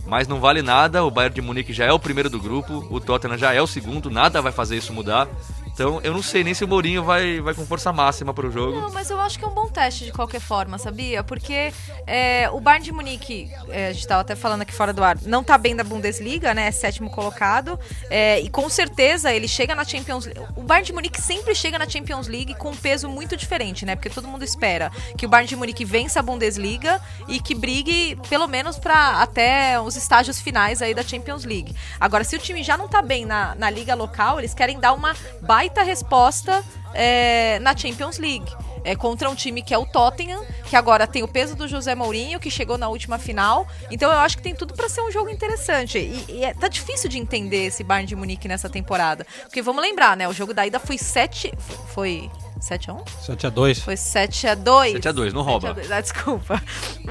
[0.07, 3.01] Mas não vale nada, o Bayern de Munique já é o primeiro do grupo, o
[3.01, 5.29] Tottenham já é o segundo, nada vai fazer isso mudar.
[5.73, 8.51] Então eu não sei nem se o Mourinho vai, vai com força máxima para o
[8.51, 8.81] jogo.
[8.81, 11.25] Não, mas eu acho que é um bom teste de qualquer forma, sabia?
[11.25, 11.73] Porque
[12.07, 15.19] é, o Bayern de Munique, é, a gente estava até falando aqui fora do ar,
[15.23, 16.69] não tá bem da Bundesliga, né?
[16.69, 17.79] É sétimo colocado.
[18.11, 20.41] É, e com certeza ele chega na Champions League.
[20.55, 23.97] O Bayern de Munique sempre chega na Champions League com um peso muito diferente, né?
[23.97, 28.19] Porque todo mundo espera que o Bayern de Munique vença a Bundesliga e que brigue
[28.29, 31.75] pelo menos para até os estágios finais aí da Champions League.
[31.99, 34.93] Agora, se o time já não tá bem na, na liga local, eles querem dar
[34.93, 36.63] uma baita resposta
[36.95, 38.51] é, na Champions League.
[38.85, 41.95] é contra um time que é o Tottenham, que agora tem o peso do José
[41.95, 43.67] Mourinho, que chegou na última final.
[43.91, 45.99] Então eu acho que tem tudo para ser um jogo interessante.
[45.99, 49.27] E, e é, tá difícil de entender esse Bayern de Munique nessa temporada.
[49.43, 50.29] Porque vamos lembrar, né?
[50.29, 51.53] O jogo da ida foi 7.
[51.89, 52.31] Foi.
[52.61, 53.05] 7x1?
[53.27, 53.81] 7x2.
[53.81, 55.01] Foi 7x2.
[55.01, 55.69] 7x2, não rouba.
[55.69, 55.93] 7 a 2.
[55.93, 56.63] Ah, desculpa.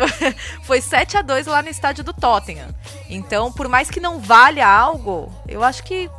[0.64, 2.74] Foi 7x2 lá no estádio do Tottenham.
[3.10, 6.10] Então, por mais que não valha algo, eu acho que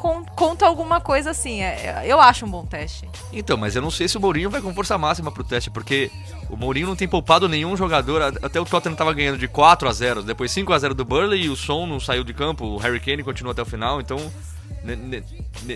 [0.00, 1.60] con conta alguma coisa assim.
[1.60, 3.06] É, eu acho um bom teste.
[3.30, 6.10] Então, mas eu não sei se o Mourinho vai com força máxima pro teste, porque
[6.48, 8.22] o Mourinho não tem poupado nenhum jogador.
[8.22, 11.42] Até o Tottenham tava ganhando de 4 a 0 depois 5 a 0 do Burley
[11.42, 12.64] e o Son não saiu de campo.
[12.64, 14.18] O Harry Kane continuou até o final, então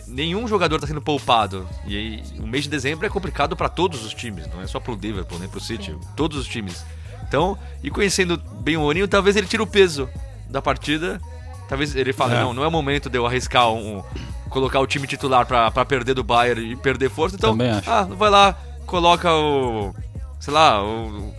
[0.09, 1.69] nenhum jogador está sendo poupado.
[1.87, 4.81] E aí, o mês de dezembro é complicado para todos os times, não é só
[4.81, 6.85] pro Liverpool, nem pro City, todos os times.
[7.29, 10.09] Então, e conhecendo bem o Mourinho, talvez ele tire o peso
[10.49, 11.21] da partida.
[11.69, 12.41] Talvez ele fale, é.
[12.41, 14.03] não, não é o momento de eu arriscar um,
[14.51, 17.37] colocar o time titular para perder do Bayern e perder força.
[17.37, 17.57] Então,
[17.87, 18.57] ah, vai lá,
[18.87, 19.95] coloca o
[20.39, 21.33] sei lá, o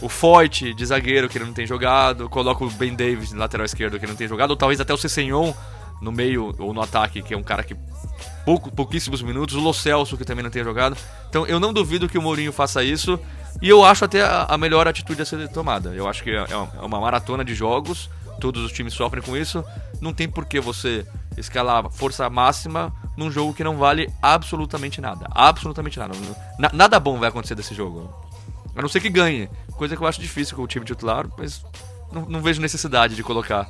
[0.00, 3.64] o Foyt de zagueiro que ele não tem jogado, coloca o Ben Davis de lateral
[3.64, 5.52] esquerdo que ele não tem jogado, ou talvez até o Cessenhon
[6.00, 7.76] no meio ou no ataque, que é um cara que
[8.44, 10.96] pouco, pouquíssimos minutos, o Lo Celso que também não tem jogado.
[11.28, 13.20] Então eu não duvido que o Mourinho faça isso
[13.60, 15.90] e eu acho até a, a melhor atitude a ser tomada.
[15.90, 18.08] Eu acho que é, é uma maratona de jogos,
[18.40, 19.64] todos os times sofrem com isso.
[20.00, 25.28] Não tem por que você escalar força máxima num jogo que não vale absolutamente nada.
[25.30, 26.14] Absolutamente nada.
[26.72, 28.12] nada bom vai acontecer desse jogo.
[28.74, 29.48] A não ser que ganhe.
[29.76, 31.64] Coisa que eu acho difícil com o time titular, mas
[32.10, 33.68] não, não vejo necessidade de colocar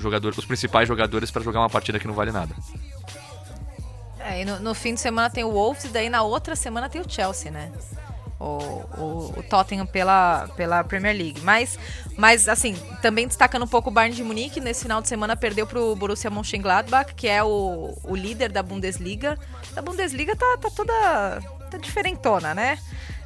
[0.00, 2.54] jogador, os principais jogadores para jogar uma partida que não vale nada.
[4.18, 7.00] É, no, no, fim de semana tem o Wolves e daí na outra semana tem
[7.00, 7.72] o Chelsea, né?
[8.42, 11.40] O, o, o, Tottenham pela, pela Premier League.
[11.42, 11.78] Mas,
[12.16, 15.64] mas, assim, também destacando um pouco o Bayern de Munique, nesse final de semana perdeu
[15.64, 19.38] pro Borussia Mönchengladbach, que é o, o líder da Bundesliga.
[19.76, 21.40] A Bundesliga tá, tá toda
[21.70, 22.78] tá diferentona, né?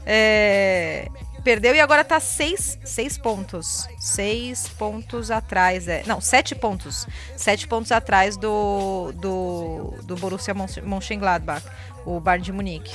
[0.04, 1.08] É,
[1.42, 3.88] perdeu e agora tá seis, seis pontos.
[3.98, 5.88] Seis pontos atrás.
[5.88, 7.06] É, não, sete pontos.
[7.36, 10.54] Sete pontos atrás do, do, do Borussia
[10.84, 11.64] Mönchengladbach,
[12.04, 12.94] o Bayern de Munique.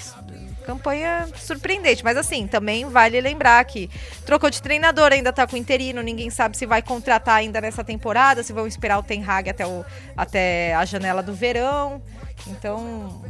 [0.65, 3.89] Campanha surpreendente, mas assim, também vale lembrar que
[4.25, 8.43] trocou de treinador, ainda tá com interino, ninguém sabe se vai contratar ainda nessa temporada,
[8.43, 9.83] se vão esperar o Ten Hag até, o,
[10.15, 12.01] até a janela do verão.
[12.47, 13.23] Então,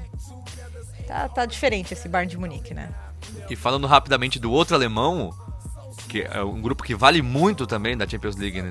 [1.08, 2.90] tá, tá diferente esse Bayern de Munique, né?
[3.50, 5.34] E falando rapidamente do outro alemão,
[6.08, 8.62] que é um grupo que vale muito também da Champions League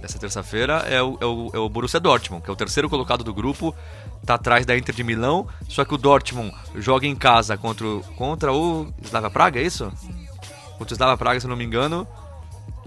[0.00, 3.24] dessa terça-feira, é o, é, o, é o Borussia Dortmund, que é o terceiro colocado
[3.24, 3.74] do grupo,
[4.24, 8.00] tá atrás da Inter de Milão, só que o Dortmund joga em casa contra, o,
[8.16, 9.92] contra o Slava Praga, é isso?
[10.78, 12.06] Contra o Slava Praga, se não me engano.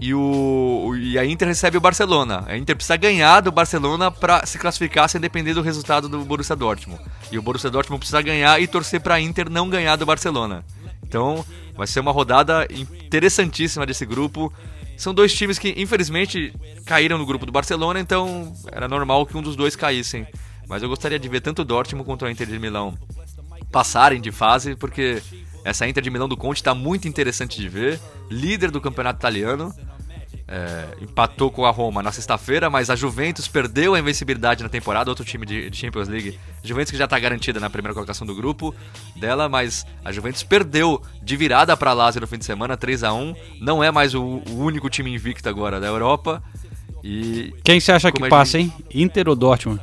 [0.00, 2.44] E, o, e a Inter recebe o Barcelona.
[2.46, 6.56] A Inter precisa ganhar do Barcelona para se classificar sem depender do resultado do Borussia
[6.56, 7.02] Dortmund.
[7.30, 10.64] E o Borussia Dortmund precisa ganhar e torcer para a Inter não ganhar do Barcelona.
[11.02, 11.44] Então,
[11.76, 14.50] vai ser uma rodada interessantíssima desse grupo.
[14.96, 16.54] São dois times que, infelizmente,
[16.86, 20.26] caíram no grupo do Barcelona, então era normal que um dos dois caíssem.
[20.70, 22.96] Mas eu gostaria de ver tanto o Dortmund quanto a Inter de Milão
[23.72, 25.20] passarem de fase, porque
[25.64, 27.98] essa Inter de Milão do Conte está muito interessante de ver.
[28.30, 29.74] Líder do campeonato italiano.
[30.46, 35.08] É, empatou com a Roma na sexta-feira, mas a Juventus perdeu a invencibilidade na temporada,
[35.08, 36.38] outro time de, de Champions League.
[36.62, 38.74] Juventus que já está garantida na primeira colocação do grupo
[39.16, 43.04] dela, mas a Juventus perdeu de virada para a Lazio no fim de semana, 3
[43.04, 46.42] a 1 Não é mais o, o único time invicto agora da Europa.
[47.02, 48.72] E Quem você acha que passa, hein?
[48.92, 49.80] Inter ou Dortmund?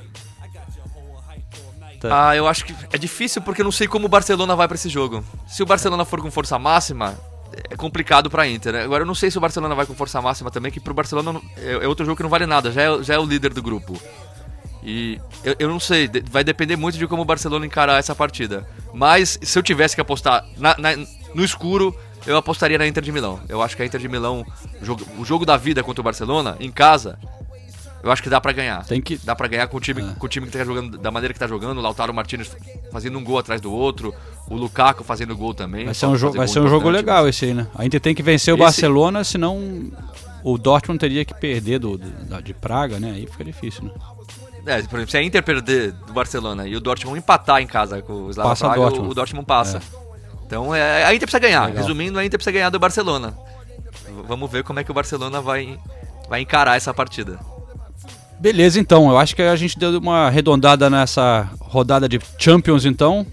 [1.99, 2.29] Tá.
[2.29, 4.75] Ah, eu acho que é difícil porque eu não sei como o Barcelona vai para
[4.75, 5.23] esse jogo.
[5.47, 7.17] Se o Barcelona for com força máxima,
[7.69, 8.73] é complicado pra Inter.
[8.73, 8.83] Né?
[8.83, 11.39] Agora eu não sei se o Barcelona vai com força máxima também, que pro Barcelona
[11.57, 13.61] é, é outro jogo que não vale nada, já é, já é o líder do
[13.61, 13.99] grupo.
[14.83, 18.67] E eu, eu não sei, vai depender muito de como o Barcelona encarar essa partida.
[18.93, 20.95] Mas se eu tivesse que apostar na, na,
[21.33, 21.95] no escuro,
[22.25, 23.39] eu apostaria na Inter de Milão.
[23.49, 24.45] Eu acho que a Inter de Milão,
[24.81, 27.17] o jogo, o jogo da vida contra o Barcelona, em casa,
[28.07, 28.85] eu acho que dá para ganhar.
[28.85, 29.17] Tem que...
[29.17, 30.15] Dá para ganhar com o time, é.
[30.17, 32.49] com o time que tá jogando da maneira que tá jogando, o Lautaro Martinez
[32.91, 34.13] fazendo um gol atrás do outro,
[34.49, 35.85] o Lukaku fazendo gol também.
[35.85, 37.67] Vai ser um, jo vai ser um jogo legal esse aí, né?
[37.75, 38.63] A Inter tem que vencer o esse...
[38.63, 39.91] Barcelona, senão
[40.43, 43.11] o Dortmund teria que perder do, do, de Praga, né?
[43.11, 43.91] Aí fica difícil, né?
[44.65, 48.01] É, por exemplo, se a Inter perder do Barcelona e o Dortmund empatar em casa
[48.01, 49.11] com o Slava passa Praga, Dortmund.
[49.11, 49.77] O, Dortmund passa.
[49.77, 49.81] É.
[50.45, 51.65] Então é, a Inter precisa ganhar.
[51.67, 51.83] Legal.
[51.83, 53.37] Resumindo, a Inter precisa ganhar do Barcelona.
[54.27, 55.77] Vamos ver como é que o Barcelona vai,
[56.29, 57.39] vai encarar essa partida.
[58.39, 59.09] Beleza, então.
[59.09, 63.25] Eu acho que a gente deu uma arredondada nessa rodada de Champions, então.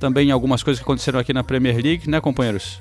[0.00, 2.80] Também algumas coisas que aconteceram aqui na Premier League, né, companheiros?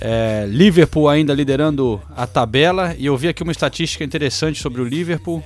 [0.00, 2.94] É, Liverpool ainda liderando a tabela.
[2.98, 5.42] E eu vi aqui uma estatística interessante sobre o Liverpool.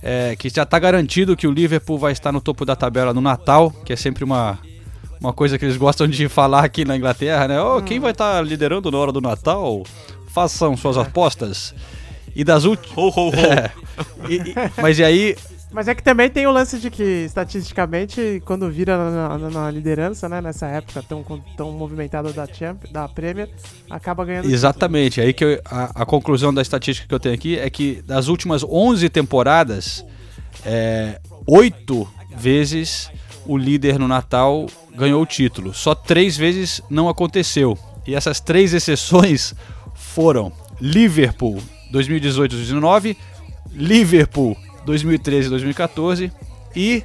[0.00, 3.20] É, que já está garantido que o Liverpool vai estar no topo da tabela no
[3.20, 4.56] Natal, que é sempre uma,
[5.20, 7.60] uma coisa que eles gostam de falar aqui na Inglaterra, né?
[7.60, 9.82] Oh, quem vai estar liderando na hora do Natal?
[10.28, 11.74] Façam suas apostas.
[12.34, 12.96] E das últimas.
[12.96, 13.32] Ho, ho, ho.
[14.28, 14.32] É.
[14.32, 15.36] E- e- mas e aí,
[15.70, 19.70] Mas é que também tem o lance de que, estatisticamente, quando vira na, na- na
[19.70, 21.22] liderança, né, nessa época tão,
[21.56, 23.50] tão movimentada da, Champ, da Premier,
[23.90, 24.50] acaba ganhando.
[24.50, 25.20] Exatamente.
[25.20, 28.28] Aí que eu- a, a conclusão da estatística que eu tenho aqui é que das
[28.28, 30.04] últimas 11 temporadas,
[30.64, 33.10] é, oito vezes
[33.46, 35.74] o líder no Natal ganhou o título.
[35.74, 37.76] Só três vezes não aconteceu.
[38.06, 39.54] E essas três exceções
[39.94, 40.50] foram
[40.80, 41.58] Liverpool
[41.92, 43.16] 2018-2019,
[43.72, 46.32] Liverpool 2013-2014
[46.74, 47.02] e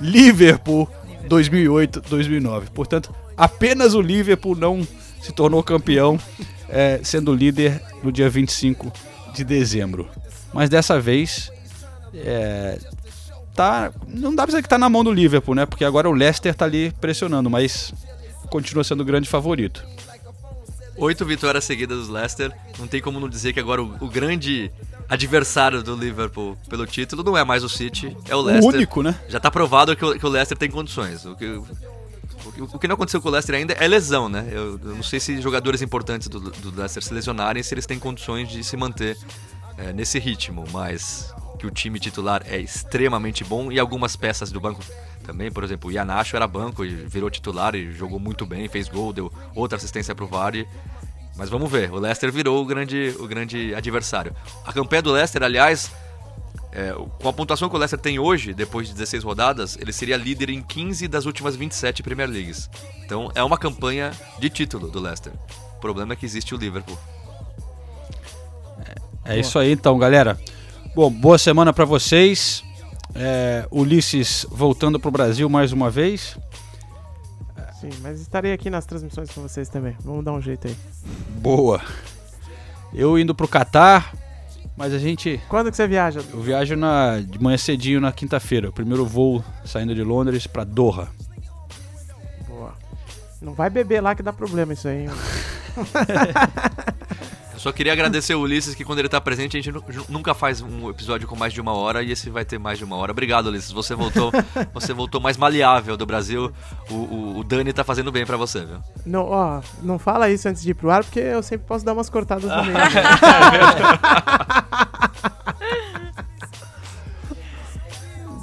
[0.00, 0.88] Liverpool
[1.28, 2.68] 2008-2009.
[2.74, 4.86] Portanto, apenas o Liverpool não
[5.20, 6.18] se tornou campeão,
[6.68, 8.92] é, sendo líder no dia 25
[9.34, 10.08] de dezembro.
[10.52, 11.50] Mas dessa vez,
[12.14, 12.78] é,
[13.54, 15.66] tá, não dá pra dizer que tá na mão do Liverpool, né?
[15.66, 17.92] Porque agora o Leicester tá ali pressionando, mas
[18.50, 19.84] continua sendo o grande favorito.
[20.98, 22.52] Oito vitórias seguidas do Leicester.
[22.78, 24.70] Não tem como não dizer que agora o, o grande
[25.08, 28.74] adversário do Liverpool pelo título não é mais o City, é o Leicester.
[28.74, 29.18] único, né?
[29.28, 31.24] Já tá provado que o, que o Leicester tem condições.
[31.24, 31.62] O que, o,
[32.52, 34.46] que- o que não aconteceu com o Leicester ainda é lesão, né?
[34.50, 37.98] Eu, eu não sei se jogadores importantes do, do Leicester se lesionarem, se eles têm
[37.98, 39.16] condições de se manter
[39.78, 44.60] é, nesse ritmo, mas que o time titular é extremamente bom e algumas peças do
[44.60, 44.80] banco
[45.24, 48.88] também, por exemplo, o Yanacho era banco e virou titular e jogou muito bem, fez
[48.88, 50.66] gol, deu outra assistência pro Vardy.
[51.36, 54.34] Mas vamos ver, o Leicester virou o grande, o grande adversário.
[54.64, 55.92] A campanha do Leicester, aliás,
[56.72, 60.16] é, com a pontuação que o Leicester tem hoje, depois de 16 rodadas, ele seria
[60.16, 62.68] líder em 15 das últimas 27 Premier Leagues.
[63.04, 65.32] Então é uma campanha de título do Leicester.
[65.76, 66.98] O problema é que existe o Liverpool.
[69.24, 70.40] É isso aí então, galera.
[70.94, 72.64] Bom, boa semana pra vocês.
[73.14, 76.36] É, Ulisses voltando pro Brasil mais uma vez.
[77.80, 79.96] Sim, mas estarei aqui nas transmissões com vocês também.
[80.00, 80.76] Vamos dar um jeito aí.
[81.40, 81.80] Boa.
[82.92, 84.12] Eu indo pro Catar,
[84.76, 85.40] mas a gente.
[85.48, 86.20] Quando que você viaja?
[86.32, 88.68] Eu viajo na, de manhã cedinho na quinta-feira.
[88.68, 91.08] O primeiro voo saindo de Londres pra Doha.
[92.48, 92.74] Boa.
[93.40, 95.06] Não vai beber lá que dá problema isso aí.
[97.58, 100.32] Eu só queria agradecer o Ulisses, que quando ele tá presente, a gente nu- nunca
[100.32, 102.94] faz um episódio com mais de uma hora e esse vai ter mais de uma
[102.94, 103.10] hora.
[103.10, 103.72] Obrigado, Ulisses.
[103.72, 104.30] Você voltou,
[104.72, 106.52] você voltou mais maleável do Brasil.
[106.88, 108.78] O, o, o Dani tá fazendo bem pra você, viu?
[109.04, 111.94] não, ó, não fala isso antes de ir pro ar, porque eu sempre posso dar
[111.94, 112.76] umas cortadas no meio.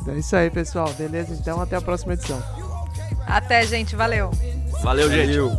[0.07, 0.91] é isso aí, pessoal.
[0.93, 1.33] Beleza?
[1.33, 2.41] Então até a próxima edição.
[3.27, 3.95] Até, gente.
[3.95, 4.31] Valeu.
[4.83, 5.37] Valeu, gente.
[5.37, 5.57] Valeu.